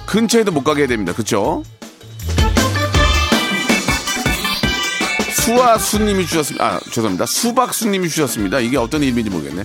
근처에도 0.05 0.53
못 0.53 0.63
가게 0.63 0.81
해야 0.81 0.87
됩니다. 0.87 1.11
그렇죠? 1.11 1.63
수아수님이 5.47 6.25
주셨습니다. 6.27 6.65
아, 6.65 6.79
죄송합니다. 6.91 7.25
수박수님이 7.25 8.09
주셨습니다. 8.09 8.59
이게 8.59 8.75
어떤 8.75 9.01
이름인지 9.01 9.29
모르겠네. 9.29 9.63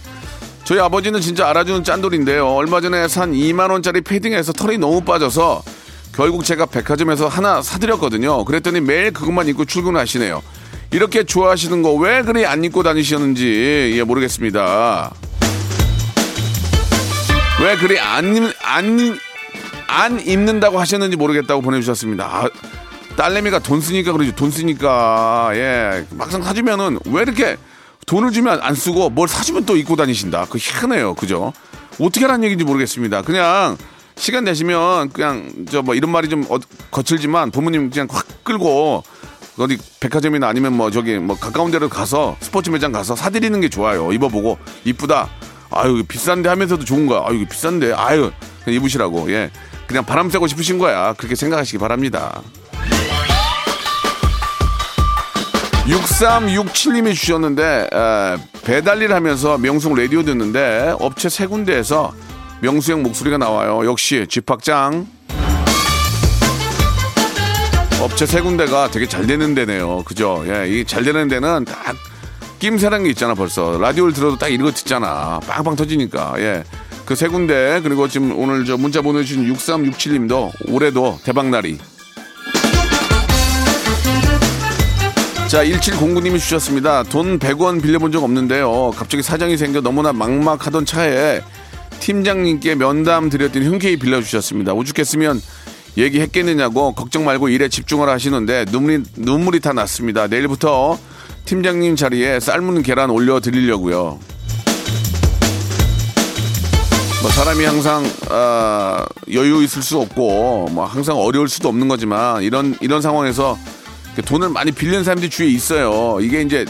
저희 0.63 0.79
아버지는 0.79 1.21
진짜 1.21 1.49
알아주는 1.49 1.83
짠돌인데요. 1.83 2.47
얼마 2.47 2.81
전에 2.81 3.09
산 3.09 3.33
2만원짜리 3.33 4.05
패딩에서 4.05 4.53
털이 4.53 4.79
너무 4.79 5.01
빠져서 5.01 5.65
결국 6.15 6.45
제가 6.45 6.67
백화점에서 6.67 7.27
하나 7.27 7.63
사드렸거든요. 7.63 8.45
그랬더니 8.45 8.81
매일 8.81 9.13
그것만 9.13 9.49
입고 9.49 9.65
출근하시네요. 9.65 10.41
이렇게 10.93 11.25
좋아하시는 11.25 11.83
거 11.83 11.95
왜 11.95 12.23
그리 12.23 12.47
안 12.47 12.63
입고 12.63 12.85
다니셨는지 12.85 13.95
예, 13.97 14.03
모르겠습니다. 14.05 15.13
왜 17.61 17.77
그리 17.77 17.99
안, 17.99 18.53
안, 18.63 19.19
안 19.89 20.21
입는다고 20.25 20.79
하셨는지 20.79 21.17
모르겠다고 21.17 21.61
보내주셨습니다. 21.61 22.25
아, 22.25 22.49
딸내미가 23.17 23.59
돈 23.61 23.81
쓰니까 23.81 24.13
그러지 24.13 24.35
돈 24.35 24.51
쓰니까 24.51 25.51
예. 25.55 26.07
막상 26.11 26.43
사주면은 26.43 26.99
왜 27.07 27.23
이렇게 27.23 27.57
돈을 28.07 28.33
주면 28.33 28.61
안 28.63 28.75
쓰고 28.75 29.11
뭘 29.11 29.29
사주면 29.29 29.65
또 29.67 29.77
입고 29.77 29.97
다니신다? 29.97 30.47
그 30.51 30.59
희한해요. 30.59 31.15
그죠? 31.15 31.53
어떻게 32.01 32.23
하라는 32.23 32.45
얘기인지 32.45 32.65
모르겠습니다. 32.65 33.23
그냥 33.23 33.77
시간 34.17 34.45
되시면 34.45 35.11
그냥 35.11 35.51
저 35.71 35.83
뭐 35.83 35.95
이런 35.95 36.11
말이 36.11 36.29
좀 36.29 36.45
어- 36.49 36.59
거칠지만 36.91 37.51
부모님 37.51 37.91
그냥 37.91 38.09
확 38.11 38.27
끌고 38.45 39.03
어디 39.59 39.79
백화점이나 40.01 40.49
아니면 40.49 40.75
뭐 40.77 40.91
저기 40.91 41.19
뭐 41.19 41.37
가까운 41.39 41.71
데로 41.71 41.89
가서 41.89 42.37
스포츠 42.41 42.71
매장 42.71 42.91
가서 42.93 43.15
사드리는 43.15 43.61
게 43.61 43.69
좋아요. 43.69 44.13
입어보고. 44.13 44.59
이쁘다. 44.85 45.29
아유 45.71 46.03
비싼데 46.07 46.49
하면서도 46.49 46.85
좋은 46.85 47.07
거야. 47.07 47.23
아유 47.27 47.47
비싼데. 47.47 47.93
아유 47.95 48.31
그냥 48.65 48.81
입으시라고. 48.81 49.31
예. 49.33 49.51
그냥 49.87 50.05
바람 50.05 50.31
쐬고 50.31 50.47
싶으신 50.49 50.79
거야. 50.79 51.13
그렇게 51.15 51.35
생각하시기 51.35 51.79
바랍니다 51.79 52.41
6367님이 55.87 57.15
주셨는데 57.15 57.89
에, 57.93 58.37
배달 58.65 59.03
일 59.03 59.13
하면서 59.13 59.59
명수 59.59 59.93
라디오 59.95 60.23
듣는데 60.23 60.95
업체 61.01 61.29
세 61.29 61.47
군데에서 61.47 62.13
명수 62.61 62.93
형 62.93 63.03
목소리가 63.03 63.39
나와요. 63.39 63.85
역시 63.85 64.25
집합장 64.29 65.07
업체 68.01 68.27
세 68.27 68.41
군데가 68.41 68.89
되게 68.91 69.07
잘 69.09 69.27
되는 69.27 69.55
데네요. 69.55 70.03
그죠? 70.05 70.45
예, 70.47 70.69
이 70.69 70.85
잘 70.85 71.03
되는 71.05 71.27
데는 71.29 71.65
딱 71.65 71.97
낌새라는 72.61 73.05
게 73.05 73.11
있잖아 73.11 73.35
벌써 73.35 73.77
라디오를 73.79 74.13
들어도 74.13 74.39
딱 74.39 74.49
이거 74.49 74.71
듣잖아 74.71 75.41
빵빵 75.47 75.75
터지니까 75.77 76.35
예. 76.39 76.63
그 77.05 77.15
세 77.17 77.27
군데 77.29 77.81
그리고 77.83 78.07
지금 78.09 78.39
오늘 78.39 78.65
저 78.65 78.77
문자 78.77 79.03
보내주신 79.03 79.53
6367님도 79.53 80.71
올해도 80.71 81.19
대박날이 81.25 81.79
자, 85.53 85.63
1709님이 85.67 86.39
주셨습니다. 86.39 87.03
돈 87.03 87.39
100원 87.39 87.83
빌려본 87.83 88.11
적 88.11 88.25
없는데요. 88.25 88.91
갑자기 88.97 89.23
사정이 89.23 89.59
생겨 89.59 89.83
너무나 89.83 90.11
막막하던 90.11 90.87
차에 90.87 91.43
팀장님께 92.01 92.75
면담 92.75 93.29
드렸더니 93.29 93.67
흔쾌히 93.67 93.99
빌려주셨습니다. 93.99 94.73
오죽했으면 94.73 95.43
얘기했겠느냐고 95.99 96.95
걱정 96.95 97.27
말고 97.27 97.51
일에 97.51 97.69
집중하라 97.69 98.13
하시는데 98.13 98.65
눈물이, 98.71 99.03
눈물이 99.15 99.61
다 99.61 99.75
났습니다. 99.75 100.27
내일부터 100.27 100.99
팀장님 101.45 101.97
자리에 101.97 102.41
삶은 102.41 102.83
계란 102.83 103.11
올려드리려고요. 103.11 104.19
뭐 107.21 107.31
사람이 107.31 107.63
항상 107.67 108.11
아, 108.31 109.05
여유 109.31 109.63
있을 109.63 109.83
수 109.83 110.01
없고 110.01 110.69
뭐 110.73 110.87
항상 110.87 111.19
어려울 111.19 111.51
수도 111.51 111.69
없는 111.69 111.89
거지만 111.89 112.43
이런 112.43 112.75
이런 112.81 113.03
상황에서 113.03 113.59
돈을 114.21 114.51
많이 114.51 114.73
빌리는 114.73 115.05
사람들이 115.05 115.31
주위에 115.31 115.49
있어요. 115.49 116.19
이게 116.21 116.43
이제 116.43 116.67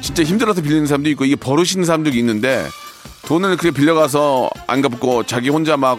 진짜 0.00 0.22
힘들어서 0.22 0.62
빌리는 0.62 0.86
사람도 0.86 1.08
있고 1.10 1.24
이게 1.24 1.34
버릇 1.34 1.72
있는 1.72 1.84
사람들이 1.84 2.16
있는데 2.18 2.66
돈을 3.26 3.56
그렇게 3.56 3.70
빌려가서 3.76 4.50
안 4.66 4.82
갚고 4.82 5.24
자기 5.24 5.48
혼자 5.48 5.76
막 5.76 5.98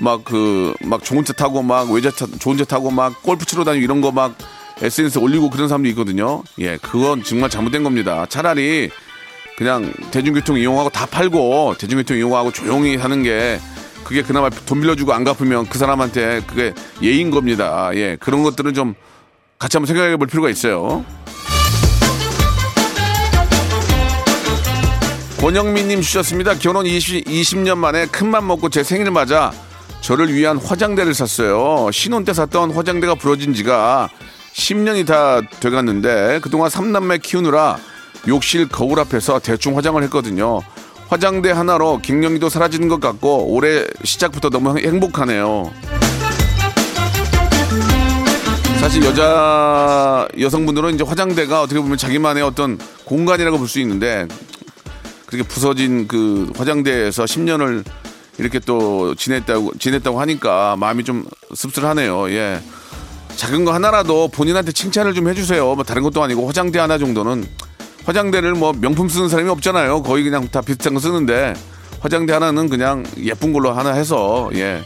막 0.00 0.24
그 0.24 0.74
막 0.84 1.04
좋은 1.04 1.22
차 1.24 1.32
타고 1.34 1.62
막 1.62 1.90
외제 1.90 2.10
차 2.10 2.26
좋은 2.38 2.56
차 2.56 2.64
타고 2.64 2.90
막 2.90 3.22
골프 3.22 3.44
치러 3.44 3.62
다니고 3.64 3.84
이런 3.84 4.00
거 4.00 4.10
막 4.10 4.34
SNS 4.80 5.18
에 5.18 5.22
올리고 5.22 5.50
그런 5.50 5.68
사람도 5.68 5.88
있거든요. 5.90 6.42
예, 6.58 6.76
그건 6.78 7.22
정말 7.22 7.50
잘못된 7.50 7.84
겁니다. 7.84 8.24
차라리 8.28 8.90
그냥 9.56 9.92
대중교통 10.10 10.58
이용하고 10.58 10.88
다 10.88 11.04
팔고 11.06 11.74
대중교통 11.78 12.16
이용하고 12.16 12.52
조용히 12.52 12.96
하는 12.96 13.22
게 13.22 13.60
그게 14.02 14.22
그나마 14.22 14.48
돈 14.50 14.80
빌려주고 14.80 15.12
안 15.12 15.24
갚으면 15.24 15.66
그 15.68 15.78
사람한테 15.78 16.40
그게 16.46 16.72
예인 17.02 17.30
겁니다. 17.30 17.90
예, 17.94 18.16
그런 18.18 18.42
것들은 18.42 18.72
좀 18.74 18.94
같이 19.62 19.76
한번 19.76 19.86
생각해 19.86 20.16
볼 20.16 20.26
필요가 20.26 20.50
있어요. 20.50 21.04
권영민님 25.38 26.00
주셨습니다. 26.00 26.54
결혼 26.54 26.84
20, 26.84 27.26
20년 27.26 27.78
만에 27.78 28.06
큰맘 28.06 28.44
먹고 28.44 28.70
제 28.70 28.82
생일 28.82 29.12
맞아 29.12 29.52
저를 30.00 30.34
위한 30.34 30.58
화장대를 30.58 31.14
샀어요. 31.14 31.88
신혼 31.92 32.24
때 32.24 32.32
샀던 32.32 32.72
화장대가 32.72 33.14
부러진 33.14 33.54
지가 33.54 34.08
10년이 34.52 35.06
다 35.06 35.40
돼갔는데 35.60 36.40
그동안 36.42 36.68
삼남매 36.68 37.18
키우느라 37.18 37.78
욕실 38.26 38.68
거울 38.68 38.98
앞에서 38.98 39.38
대충 39.38 39.76
화장을 39.76 40.02
했거든요. 40.02 40.60
화장대 41.06 41.52
하나로 41.52 42.00
갱년기도 42.02 42.48
사라지는 42.48 42.88
것 42.88 42.98
같고 42.98 43.54
올해 43.54 43.86
시작부터 44.02 44.50
너무 44.50 44.76
행복하네요. 44.76 46.01
사실 48.92 49.08
여자 49.08 50.28
여성분들은 50.38 50.96
이제 50.96 51.02
화장대가 51.02 51.62
어떻게 51.62 51.80
보면 51.80 51.96
자기만의 51.96 52.42
어떤 52.42 52.78
공간이라고 53.06 53.56
볼 53.56 53.66
수 53.66 53.80
있는데 53.80 54.28
그렇게 55.24 55.48
부서진 55.48 56.06
그 56.06 56.52
화장대에서 56.54 57.24
10년을 57.24 57.86
이렇게 58.36 58.58
또 58.58 59.14
지냈다고 59.14 59.78
지냈다고 59.78 60.20
하니까 60.20 60.76
마음이 60.76 61.04
좀 61.04 61.24
씁쓸하네요. 61.54 62.28
예. 62.32 62.60
작은 63.36 63.64
거 63.64 63.72
하나라도 63.72 64.28
본인한테 64.28 64.72
칭찬을 64.72 65.14
좀 65.14 65.26
해주세요. 65.26 65.74
뭐 65.74 65.84
다른 65.84 66.02
것도 66.02 66.22
아니고 66.22 66.46
화장대 66.46 66.78
하나 66.78 66.98
정도는 66.98 67.46
화장대를 68.04 68.52
뭐 68.52 68.74
명품 68.74 69.08
쓰는 69.08 69.30
사람이 69.30 69.48
없잖아요. 69.48 70.02
거의 70.02 70.22
그냥 70.22 70.46
다 70.48 70.60
비슷한 70.60 70.92
거 70.92 71.00
쓰는데 71.00 71.54
화장대 72.00 72.34
하나는 72.34 72.68
그냥 72.68 73.04
예쁜 73.22 73.54
걸로 73.54 73.72
하나 73.72 73.94
해서 73.94 74.50
예 74.52 74.82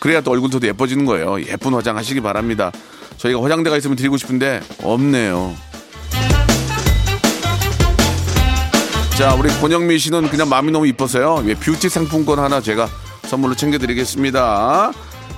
그래야 0.00 0.22
또 0.22 0.30
얼굴도 0.30 0.60
더 0.60 0.66
예뻐지는 0.68 1.04
거예요. 1.04 1.38
예쁜 1.42 1.74
화장 1.74 1.98
하시기 1.98 2.22
바랍니다. 2.22 2.72
저희가 3.16 3.42
화장대가 3.42 3.76
있으면 3.76 3.96
드리고 3.96 4.16
싶은데 4.16 4.60
없네요. 4.82 5.54
자, 9.16 9.34
우리 9.34 9.48
권영미 9.48 9.98
씨는 9.98 10.28
그냥 10.28 10.48
마음이 10.48 10.70
너무 10.70 10.86
이뻐서요. 10.86 11.44
예, 11.46 11.54
뷰티 11.54 11.88
상품권 11.88 12.38
하나 12.38 12.60
제가 12.60 12.88
선물로 13.22 13.54
챙겨드리겠습니다. 13.54 14.92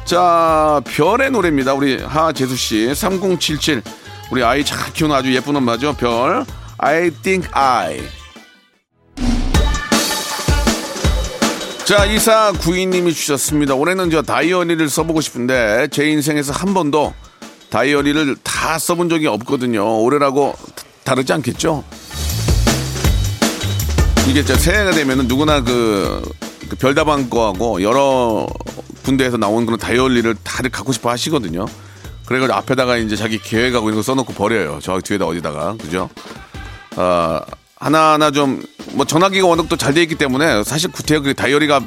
자, 0.05 0.81
별의 0.85 1.31
노래입니다. 1.31 1.75
우리 1.75 2.03
하재수 2.03 2.57
씨, 2.57 2.95
3077. 2.95 3.83
우리 4.33 4.43
아이 4.43 4.65
잘 4.65 4.93
키우는 4.93 5.15
아주 5.15 5.33
예쁜 5.35 5.55
엄마죠. 5.55 5.95
별. 5.95 6.45
I 6.79 7.11
think 7.23 7.49
I. 7.53 8.01
자, 11.85 12.05
이사 12.05 12.53
구이님이 12.53 13.15
주셨습니다. 13.15 13.75
올해는 13.75 14.11
저 14.11 14.23
다이어리를 14.23 14.89
써보고 14.89 15.21
싶은데 15.21 15.89
제 15.91 16.09
인생에서 16.09 16.53
한 16.53 16.75
번도 16.75 17.15
다이어리를 17.71 18.37
다 18.43 18.79
써본 18.79 19.09
적이 19.09 19.27
없거든요. 19.29 20.01
올해라고 20.03 20.55
다- 20.75 20.85
다르지 21.05 21.33
않겠죠? 21.33 21.85
이게 24.29 24.45
저 24.45 24.55
새해가 24.57 24.91
되면은 24.93 25.27
누구나 25.27 25.63
그, 25.63 26.21
그 26.69 26.77
별다방 26.77 27.31
거하고 27.31 27.83
여러 27.83 28.47
군데에서 29.05 29.37
나온 29.39 29.65
그런 29.65 29.79
다이어리를 29.79 30.35
다들 30.45 30.71
갖고 30.71 30.93
싶어 30.93 31.11
하시거든요. 31.11 31.67
그래가지고 32.27 32.59
앞에다가 32.59 32.99
이제 32.99 33.17
자기 33.17 33.39
계획하고 33.39 33.89
이런 33.89 33.97
거 33.97 34.03
써놓고 34.03 34.35
버려요. 34.35 34.81
저 34.83 35.01
뒤에다 35.01 35.25
어디다가. 35.25 35.77
그죠? 35.81 36.11
어, 36.97 37.41
하나하나 37.77 38.31
좀, 38.31 38.63
뭐 38.93 39.07
전화기가 39.07 39.47
워낙 39.47 39.67
또 39.71 39.77
잘 39.77 39.95
돼 39.95 40.03
있기 40.03 40.17
때문에 40.17 40.63
사실 40.65 40.91
구태여 40.93 41.21
그 41.23 41.33
다이어리가 41.33 41.81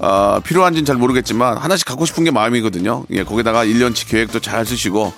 어, 0.00 0.40
필요한지는 0.42 0.84
잘 0.86 0.96
모르겠지만 0.96 1.58
하나씩 1.58 1.86
갖고 1.86 2.06
싶은 2.06 2.24
게 2.24 2.30
마음이거든요. 2.30 3.04
예, 3.10 3.22
거기다가 3.22 3.64
1년치 3.64 4.08
계획도 4.08 4.40
잘 4.40 4.64
쓰시고 4.64 5.12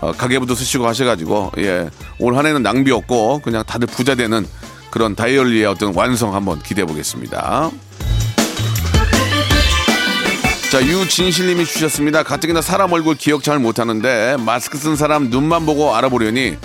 어, 0.00 0.12
가계부도 0.12 0.54
쓰시고 0.54 0.86
하셔가지고 0.86 1.52
예, 1.58 1.88
올 2.18 2.36
한 2.36 2.46
해는 2.46 2.62
낭비 2.62 2.90
없고 2.90 3.40
그냥 3.44 3.62
다들 3.64 3.86
부자 3.86 4.14
되는 4.16 4.46
그런 4.90 5.14
다이어리의 5.14 5.66
어떤 5.66 5.94
완성 5.94 6.34
한번 6.34 6.60
기대해 6.62 6.84
보겠습니다. 6.86 7.70
자, 10.70 10.82
유진실님이 10.82 11.64
주셨습니다. 11.64 12.24
가뜩이나 12.24 12.60
사람 12.60 12.92
얼굴 12.92 13.14
기억 13.14 13.44
잘 13.44 13.60
못하는데 13.60 14.36
마스크 14.40 14.76
쓴 14.76 14.96
사람 14.96 15.30
눈만 15.30 15.66
보고 15.66 15.94
알아보려니 15.94 16.56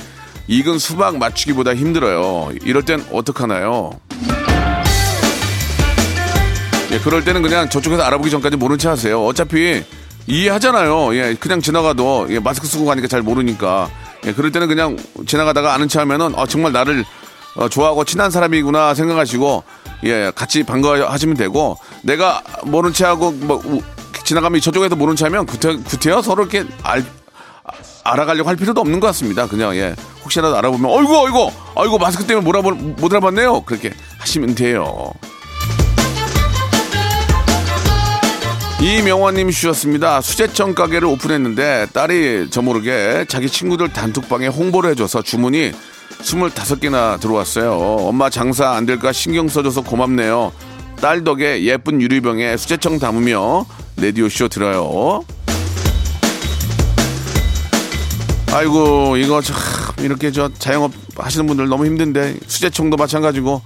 익은 0.47 0.79
수박 0.79 1.17
맞추기보다 1.19 1.75
힘들어요. 1.75 2.49
이럴 2.63 2.83
땐 2.83 3.05
어떡하나요? 3.11 3.91
예, 6.91 6.99
그럴 6.99 7.23
때는 7.23 7.41
그냥 7.41 7.69
저쪽에서 7.69 8.01
알아보기 8.03 8.29
전까지 8.31 8.57
모른 8.57 8.77
체 8.77 8.87
하세요. 8.89 9.23
어차피 9.23 9.83
이해하잖아요. 10.27 11.15
예, 11.15 11.35
그냥 11.39 11.61
지나가도 11.61 12.27
예, 12.31 12.39
마스크 12.39 12.67
쓰고 12.67 12.85
가니까 12.85 13.07
잘 13.07 13.21
모르니까. 13.21 13.89
예, 14.25 14.33
그럴 14.33 14.51
때는 14.51 14.67
그냥 14.67 14.97
지나가다가 15.27 15.73
아는 15.73 15.87
체 15.87 15.99
하면은 15.99 16.33
아, 16.35 16.45
정말 16.47 16.71
나를 16.71 17.05
어, 17.55 17.69
좋아하고 17.69 18.05
친한 18.05 18.31
사람이구나 18.31 18.93
생각하시고 18.95 19.63
예, 20.05 20.31
같이 20.33 20.63
반가워하시면 20.63 21.35
되고 21.37 21.77
내가 22.03 22.41
모른 22.63 22.91
체 22.93 23.05
하고 23.05 23.31
뭐 23.31 23.61
우- 23.65 23.81
지나가면 24.23 24.61
저쪽에서 24.61 24.95
모른 24.95 25.15
체 25.15 25.25
하면 25.25 25.45
구태, 25.45 25.75
구태여 25.75 26.21
서로 26.21 26.43
이렇게 26.43 26.63
알, 26.83 27.03
알아가려고 28.03 28.49
할 28.49 28.55
필요도 28.55 28.81
없는 28.81 28.99
것 28.99 29.07
같습니다. 29.07 29.47
그냥 29.47 29.75
예 29.75 29.95
혹시라도 30.23 30.55
알아보면 30.57 30.89
어이구 30.91 31.17
어이구 31.25 31.51
어이구 31.75 31.97
마스크 31.99 32.25
때문에 32.25 32.45
못 32.45 33.11
알아봤네요. 33.13 33.61
그렇게 33.61 33.91
하시면 34.19 34.55
돼요. 34.55 35.11
이명화님 38.81 39.49
주셨습니다. 39.51 40.21
수제청 40.21 40.73
가게를 40.73 41.05
오픈했는데 41.09 41.87
딸이 41.91 42.47
저 42.49 42.61
모르게 42.61 43.25
자기 43.27 43.49
친구들 43.49 43.91
단톡방에 43.91 44.47
홍보를 44.47 44.91
해줘서 44.91 45.21
주문이 45.21 45.73
25개나 46.21 47.19
들어왔어요. 47.19 47.73
엄마 47.73 48.29
장사 48.29 48.69
안 48.71 48.85
될까 48.85 49.11
신경 49.11 49.49
써줘서 49.49 49.81
고맙네요. 49.81 50.53
딸 51.01 51.25
덕에 51.25 51.63
예쁜 51.63 52.01
유리병에 52.01 52.55
수제청 52.55 52.99
담으며 52.99 53.65
라디오쇼 53.97 54.47
들어요. 54.47 55.25
아이고 58.53 59.17
이거 59.17 59.41
참 59.41 59.57
이렇게 59.99 60.31
저 60.31 60.49
자영업 60.57 60.93
하시는 61.17 61.45
분들 61.45 61.67
너무 61.67 61.85
힘든데 61.85 62.37
수제청도 62.47 62.95
마찬가지고 62.95 63.61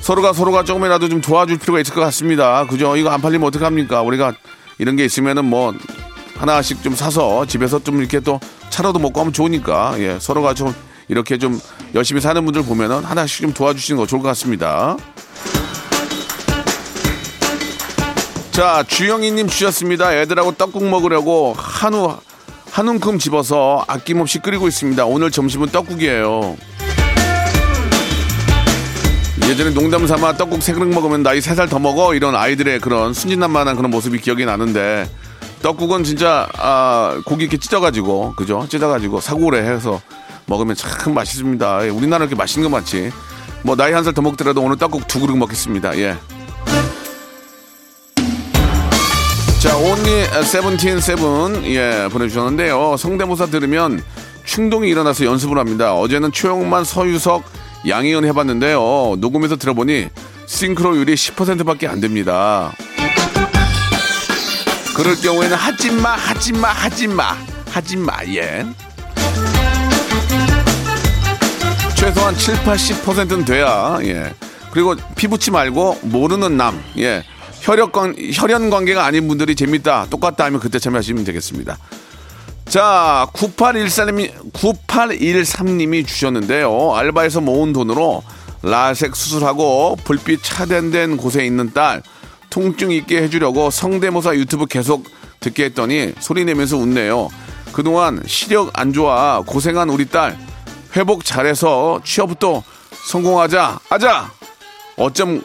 서로가 0.00 0.32
서로가 0.32 0.64
조금이라도 0.64 1.08
좀 1.08 1.20
도와줄 1.20 1.58
필요가 1.58 1.80
있을 1.80 1.94
것 1.94 2.00
같습니다. 2.02 2.64
그죠? 2.66 2.96
이거 2.96 3.10
안 3.10 3.20
팔리면 3.20 3.46
어떡합니까? 3.48 4.02
우리가 4.02 4.32
이런 4.78 4.96
게 4.96 5.04
있으면은 5.04 5.44
뭐 5.44 5.74
하나씩 6.36 6.82
좀 6.82 6.94
사서 6.94 7.46
집에서 7.46 7.82
좀 7.82 7.98
이렇게 8.00 8.20
또 8.20 8.40
차라도 8.70 8.98
먹고 8.98 9.20
하면 9.20 9.32
좋으니까 9.32 9.96
예 9.98 10.18
서로가 10.20 10.54
좀 10.54 10.74
이렇게 11.08 11.36
좀 11.36 11.60
열심히 11.94 12.20
사는 12.20 12.42
분들 12.44 12.62
보면은 12.62 13.04
하나씩 13.04 13.42
좀 13.42 13.52
도와주시는 13.52 13.98
거 13.98 14.06
좋을 14.06 14.22
것 14.22 14.28
같습니다. 14.28 14.96
자 18.52 18.84
주영이님 18.86 19.48
주셨습니다. 19.48 20.14
애들하고 20.14 20.52
떡국 20.52 20.88
먹으려고 20.88 21.54
한우 21.56 22.16
한 22.70 22.88
움큼 22.88 23.18
집어서 23.18 23.84
아낌없이 23.88 24.38
끓이고 24.38 24.68
있습니다. 24.68 25.04
오늘 25.06 25.30
점심은 25.30 25.68
떡국이에요. 25.68 26.56
예전에 29.48 29.70
농담 29.70 30.06
삼아 30.06 30.34
떡국 30.36 30.62
세 30.62 30.72
그릇 30.74 30.86
먹으면 30.88 31.22
나이 31.22 31.40
세 31.40 31.54
살 31.54 31.68
더 31.68 31.78
먹어 31.78 32.14
이런 32.14 32.34
아이들의 32.36 32.80
그런 32.80 33.14
순진난만한 33.14 33.76
그런 33.76 33.90
모습이 33.90 34.18
기억이 34.20 34.44
나는데 34.44 35.08
떡국은 35.62 36.04
진짜 36.04 36.48
아, 36.58 37.20
고기 37.24 37.44
이렇게 37.44 37.56
찢어가지고 37.56 38.34
그죠 38.36 38.66
찢어가지고 38.68 39.20
사고래 39.20 39.60
해서 39.60 40.00
먹으면 40.46 40.76
참 40.76 41.14
맛있습니다. 41.14 41.86
예, 41.86 41.88
우리나라 41.88 42.24
이렇게 42.24 42.36
맛있는 42.36 42.68
거 42.70 42.76
많지. 42.76 43.10
뭐 43.62 43.74
나이 43.74 43.92
한 43.92 44.04
살 44.04 44.12
더 44.14 44.22
먹더라도 44.22 44.62
오늘 44.62 44.76
떡국 44.76 45.08
두 45.08 45.20
그릇 45.20 45.34
먹겠습니다. 45.36 45.98
예. 45.98 46.16
자, 49.60 49.76
온리 49.76 50.24
세븐틴 50.44 51.00
세븐 51.00 51.64
예 51.64 52.08
보내주셨는데요. 52.12 52.96
성대모사 52.96 53.46
들으면 53.46 54.02
충동이 54.44 54.88
일어나서 54.88 55.24
연습을 55.24 55.58
합니다. 55.58 55.94
어제는 55.94 56.32
최영만, 56.32 56.84
서유석, 56.84 57.42
양희은 57.86 58.24
해봤는데요. 58.24 59.16
녹음해서 59.18 59.56
들어보니 59.56 60.08
싱크로율이 60.46 61.14
10%밖에 61.14 61.86
안 61.86 62.00
됩니다. 62.00 62.72
그럴 64.96 65.14
경우에는 65.14 65.56
하지마, 65.56 66.10
하지마, 66.10 66.68
하지마, 66.68 67.36
하지마, 67.70 68.12
예. 68.34 68.66
최소한 71.94 72.34
7, 72.34 72.54
80%는 72.56 73.44
돼야, 73.44 73.98
예. 74.02 74.32
그리고 74.72 74.96
피부치 75.14 75.50
말고 75.50 76.00
모르는 76.02 76.56
남, 76.56 76.82
예. 76.98 77.22
혈연, 77.60 77.92
혈연 78.32 78.70
관계가 78.70 79.04
아닌 79.04 79.28
분들이 79.28 79.54
재밌다, 79.54 80.06
똑같다 80.10 80.44
하면 80.46 80.58
그때 80.58 80.78
참여하시면 80.78 81.24
되겠습니다. 81.24 81.76
자, 82.68 83.26
9813님이, 83.32 84.30
9813님이 84.52 86.06
주셨는데요. 86.06 86.94
알바에서 86.94 87.40
모은 87.40 87.72
돈으로 87.72 88.22
라섹 88.62 89.16
수술하고 89.16 89.96
불빛 90.04 90.42
차단된 90.42 91.16
곳에 91.16 91.46
있는 91.46 91.72
딸, 91.72 92.02
통증 92.50 92.90
있게 92.90 93.22
해주려고 93.22 93.70
성대모사 93.70 94.34
유튜브 94.34 94.66
계속 94.66 95.04
듣게 95.40 95.64
했더니 95.66 96.12
소리 96.20 96.44
내면서 96.44 96.76
웃네요. 96.76 97.30
그동안 97.72 98.22
시력 98.26 98.78
안 98.78 98.92
좋아 98.92 99.40
고생한 99.46 99.88
우리 99.88 100.06
딸, 100.06 100.36
회복 100.94 101.24
잘해서 101.24 102.00
취업부터 102.04 102.62
성공하자, 102.90 103.80
하자! 103.88 104.30
어쩜 104.98 105.42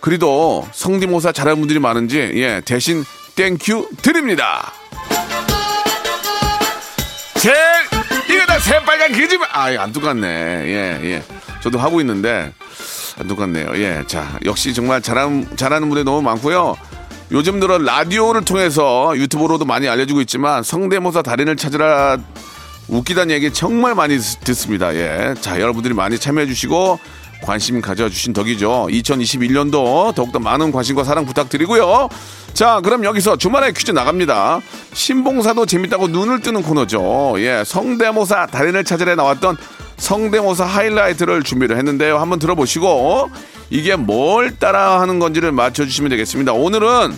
그리도 0.00 0.68
성대모사 0.70 1.32
잘하는 1.32 1.58
분들이 1.58 1.80
많은지, 1.80 2.18
예, 2.34 2.62
대신 2.64 3.04
thank 3.34 3.68
you 3.68 3.88
드립니다. 4.00 4.72
제 7.42 7.52
이거 8.32 8.46
다 8.46 8.56
새빨간 8.60 9.10
거짓말 9.12 9.48
아안 9.50 9.92
똑같네 9.92 10.28
예 10.28 11.00
예. 11.02 11.22
저도 11.60 11.76
하고 11.80 12.00
있는데 12.00 12.52
안 13.18 13.26
똑같네요 13.26 13.76
예자 13.76 14.38
역시 14.44 14.72
정말 14.72 15.02
잘하는 15.02 15.56
잘하는 15.56 15.88
분들이 15.88 16.04
너무 16.04 16.22
많고요 16.22 16.76
요즘 17.32 17.58
들어 17.58 17.78
라디오를 17.78 18.44
통해서 18.44 19.12
유튜브로도 19.16 19.64
많이 19.64 19.88
알려지고 19.88 20.20
있지만 20.20 20.62
성대모사 20.62 21.22
달인을 21.22 21.56
찾으라 21.56 22.18
웃기다는 22.86 23.34
얘기 23.34 23.52
정말 23.52 23.96
많이 23.96 24.18
듣습니다 24.18 24.94
예 24.94 25.34
자 25.40 25.60
여러분들이 25.60 25.94
많이 25.94 26.18
참여해 26.20 26.46
주시고 26.46 27.00
관심 27.42 27.80
가져 27.80 28.08
주신 28.08 28.32
덕이죠. 28.32 28.86
2021년도 28.88 30.14
더욱더 30.14 30.38
많은 30.38 30.70
관심과 30.70 31.02
사랑 31.02 31.26
부탁드리고요. 31.26 32.08
자, 32.54 32.80
그럼 32.82 33.04
여기서 33.04 33.36
주말에 33.36 33.72
퀴즈 33.72 33.92
나갑니다. 33.92 34.60
신봉사도 34.92 35.66
재밌다고 35.66 36.08
눈을 36.08 36.40
뜨는 36.40 36.62
코너죠. 36.62 37.34
예, 37.38 37.62
성대모사 37.64 38.46
달인을 38.46 38.84
찾으러 38.84 39.14
나왔던 39.14 39.56
성대모사 39.96 40.64
하이라이트를 40.64 41.42
준비를 41.42 41.76
했는데요. 41.78 42.18
한번 42.18 42.38
들어보시고 42.38 43.30
이게 43.70 43.96
뭘 43.96 44.58
따라하는 44.58 45.18
건지를 45.18 45.50
맞춰주시면 45.52 46.10
되겠습니다. 46.10 46.52
오늘은 46.52 47.16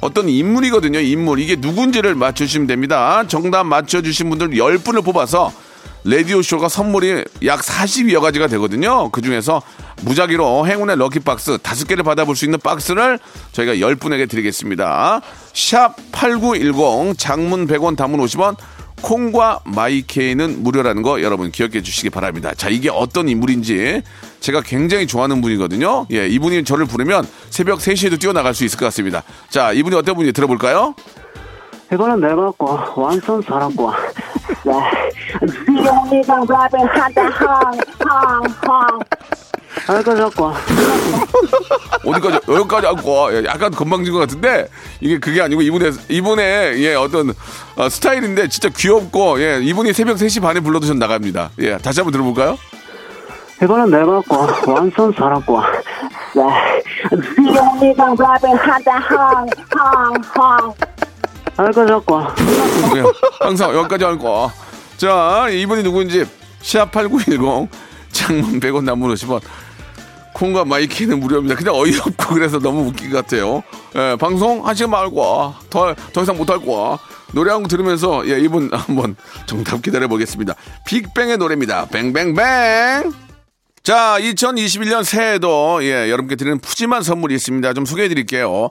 어떤 0.00 0.28
인물이거든요. 0.28 1.00
인물. 1.00 1.40
이게 1.40 1.56
누군지를 1.58 2.14
맞춰주시면 2.14 2.68
됩니다. 2.68 3.24
정답 3.26 3.64
맞춰주신 3.64 4.30
분들 4.30 4.50
10분을 4.50 5.04
뽑아서 5.04 5.52
라디오쇼가 6.06 6.68
선물이 6.68 7.24
약 7.44 7.60
40여 7.60 8.20
가지가 8.20 8.46
되거든요. 8.46 9.10
그 9.10 9.20
중에서 9.20 9.60
무작위로 10.02 10.66
행운의 10.66 10.96
럭키박스 10.96 11.58
5개를 11.58 12.04
받아볼 12.04 12.36
수 12.36 12.44
있는 12.44 12.60
박스를 12.60 13.18
저희가 13.52 13.74
10분에게 13.74 14.28
드리겠습니다. 14.28 15.20
샵 15.52 15.96
8910 16.12 17.18
장문 17.18 17.66
100원 17.66 17.96
담문 17.96 18.20
50원 18.20 18.56
콩과 19.02 19.60
마이케이는 19.64 20.62
무료라는 20.62 21.02
거 21.02 21.22
여러분 21.22 21.50
기억해 21.50 21.82
주시기 21.82 22.10
바랍니다. 22.10 22.52
자, 22.56 22.70
이게 22.70 22.88
어떤 22.88 23.28
인물인지 23.28 24.02
제가 24.40 24.62
굉장히 24.62 25.06
좋아하는 25.06 25.40
분이거든요. 25.42 26.06
예, 26.12 26.28
이분이 26.28 26.64
저를 26.64 26.86
부르면 26.86 27.26
새벽 27.50 27.80
3시에도 27.80 28.18
뛰어나갈 28.18 28.54
수 28.54 28.64
있을 28.64 28.78
것 28.78 28.86
같습니다. 28.86 29.22
자, 29.50 29.72
이분이 29.72 29.94
어떤 29.96 30.14
분인지 30.14 30.32
들어볼까요? 30.32 30.94
이거는 31.92 32.20
내가 32.20 32.50
거 32.52 32.92
완전 32.96 33.42
잘하고. 33.44 33.92
랩을 36.46 36.74
헝헝헝 38.02 39.00
아이고 39.88 40.16
자꾸 40.16 40.52
어디까지 42.04 42.40
여기까지 42.48 42.86
하고 42.86 43.32
예, 43.32 43.44
약간 43.44 43.70
건방진 43.70 44.12
것 44.12 44.18
같은데 44.20 44.66
이게 45.00 45.18
그게 45.18 45.40
아니고 45.42 45.62
이분의 45.62 45.92
이분의 46.08 46.82
예 46.84 46.94
어떤 46.94 47.30
어, 47.76 47.88
스타일인데 47.88 48.48
진짜 48.48 48.68
귀엽고 48.68 49.40
예 49.40 49.60
이분이 49.62 49.92
새벽 49.92 50.16
3시 50.16 50.42
반에 50.42 50.60
불러도 50.60 50.86
전 50.86 50.98
나갑니다. 50.98 51.50
예 51.60 51.76
다시 51.78 52.00
한번 52.00 52.12
들어볼까요? 52.12 52.58
이거는 53.62 53.90
내가 53.90 54.20
거 54.22 54.48
완전 54.66 55.14
잘하고. 55.14 55.60
지용이가 56.34 58.04
랩을 58.14 58.56
하다 58.58 58.98
헝헝헝 58.98 60.74
아이고 61.58 61.86
자꾸 61.86 62.20
예, 62.96 63.02
항상 63.40 63.74
여기까지 63.74 64.04
할 64.04 64.18
거. 64.18 64.50
자 64.96 65.48
이분이 65.50 65.82
누구인지 65.82 66.24
샵8910 66.62 67.68
장문 68.12 68.60
100원 68.60 68.84
단문 68.84 69.14
50원 69.14 69.40
콩과 70.34 70.64
my 70.66 70.81
K는 70.81 71.18
무료입니다. 71.20 71.54
그냥 71.56 71.74
어이없고 71.74 72.34
그래서 72.34 72.58
너무 72.58 72.86
웃긴 72.88 73.10
것 73.10 73.24
같아요. 73.24 73.62
예, 73.94 74.16
방송 74.18 74.66
한 74.66 74.74
시간 74.74 74.90
말고 74.90 75.54
더, 75.70 75.94
더 76.12 76.22
이상 76.22 76.36
못 76.36 76.50
할 76.50 76.58
거야. 76.60 76.98
노래 77.32 77.50
한 77.50 77.62
곡 77.62 77.68
들으면서 77.68 78.26
예, 78.28 78.38
이분 78.38 78.70
한번 78.72 79.16
정답 79.46 79.80
기다려 79.82 80.08
보겠습니다. 80.08 80.54
빅뱅의 80.86 81.38
노래입니다. 81.38 81.86
뱅뱅뱅. 81.86 83.12
자, 83.82 84.16
2021년 84.20 85.04
새해에도 85.04 85.78
예, 85.82 86.10
여러분께 86.10 86.36
드리는 86.36 86.58
푸짐한 86.58 87.02
선물이 87.02 87.34
있습니다. 87.36 87.72
좀 87.72 87.86
소개해 87.86 88.08
드릴게요. 88.08 88.70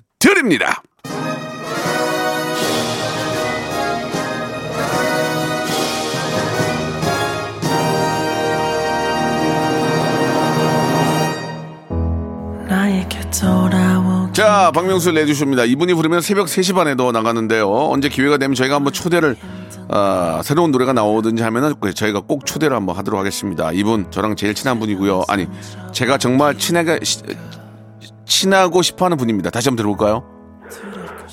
드립니다. 0.21 0.81
자, 14.33 14.71
박명수 14.73 15.11
레디쇼입니다. 15.11 15.65
이분이 15.65 15.93
부르면 15.93 16.21
새벽 16.21 16.47
3시 16.47 16.73
반에도 16.75 17.11
나가는데요. 17.11 17.69
언제 17.69 18.07
기회가 18.07 18.37
되면 18.37 18.55
저희가 18.55 18.75
한번 18.75 18.93
초대를, 18.93 19.35
아, 19.89 20.41
새로운 20.43 20.71
노래가 20.71 20.93
나오든지 20.93 21.43
하면은 21.43 21.73
저희가 21.95 22.21
꼭 22.21 22.45
초대를 22.45 22.75
한번 22.75 22.95
하도록 22.97 23.19
하겠습니다. 23.19 23.71
이분 23.73 24.09
저랑 24.11 24.35
제일 24.35 24.53
친한 24.53 24.79
분이고요. 24.79 25.23
아니, 25.27 25.47
제가 25.91 26.17
정말 26.17 26.57
친하게, 26.57 26.99
시- 27.03 27.23
친하고 28.31 28.81
싶어 28.81 29.05
하는 29.05 29.17
분입니다. 29.17 29.49
다시 29.49 29.67
한번 29.67 29.83
들어볼까요? 29.83 30.23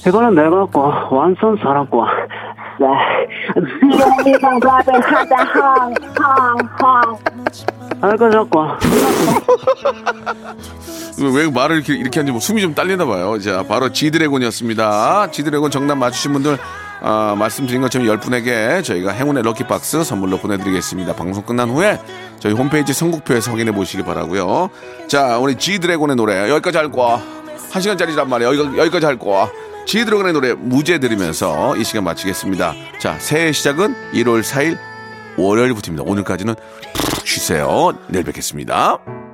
이거는 0.05 0.35
내가 0.35 0.67
꿔 0.67 1.09
완전 1.11 1.57
사랑꿔 1.57 2.05
알고 8.01 8.31
자꾸 8.31 8.61
왜 11.35 11.51
말을 11.51 11.77
이렇게, 11.77 11.95
이렇게 11.95 12.21
하는지 12.21 12.33
뭐 12.33 12.41
숨이 12.41 12.61
좀 12.61 12.75
딸리나 12.75 13.07
봐요. 13.07 13.39
자, 13.39 13.65
바로 13.69 13.91
지드래곤이었습니다. 13.93 15.31
지드래곤 15.31 15.71
정답 15.71 15.97
맞추신 15.97 16.33
분들, 16.33 16.59
아, 17.01 17.35
말씀드린 17.39 17.81
것처럼 17.81 18.07
10분에게 18.09 18.83
저희가 18.85 19.13
행운의 19.13 19.43
럭키박스 19.43 20.05
선물로 20.05 20.39
보내드리겠습니다. 20.39 21.15
방송 21.15 21.45
끝난 21.45 21.71
후에 21.71 22.01
저희 22.41 22.53
홈페이지 22.53 22.93
선곡표에서 22.93 23.51
확인해 23.51 23.73
보시기 23.73 24.05
바라고요 24.05 24.71
자, 25.09 25.39
우리 25.39 25.57
지드래곤의 25.57 26.17
노래 26.17 26.51
여기까지 26.51 26.79
할 26.79 26.91
거야. 26.91 27.23
한 27.71 27.83
시간짜리란 27.83 28.29
말이에요. 28.29 28.59
여기, 28.59 28.79
여기까지 28.79 29.07
할 29.07 29.19
거야. 29.19 29.51
지드래곤의 29.87 30.33
노래 30.33 30.55
무제 30.55 30.99
들으면서 30.99 31.77
이 31.77 31.85
시간 31.85 32.05
마치겠습니다. 32.05 32.75
자, 32.99 33.19
새해 33.19 33.53
시작은 33.53 33.95
1월 34.15 34.43
4일 34.43 34.79
월요일부터입니다. 35.39 36.03
오늘까지는 36.11 36.55
푹 36.95 37.27
쉬세요. 37.27 37.93
내일 38.09 38.25
뵙겠습니다. 38.25 39.28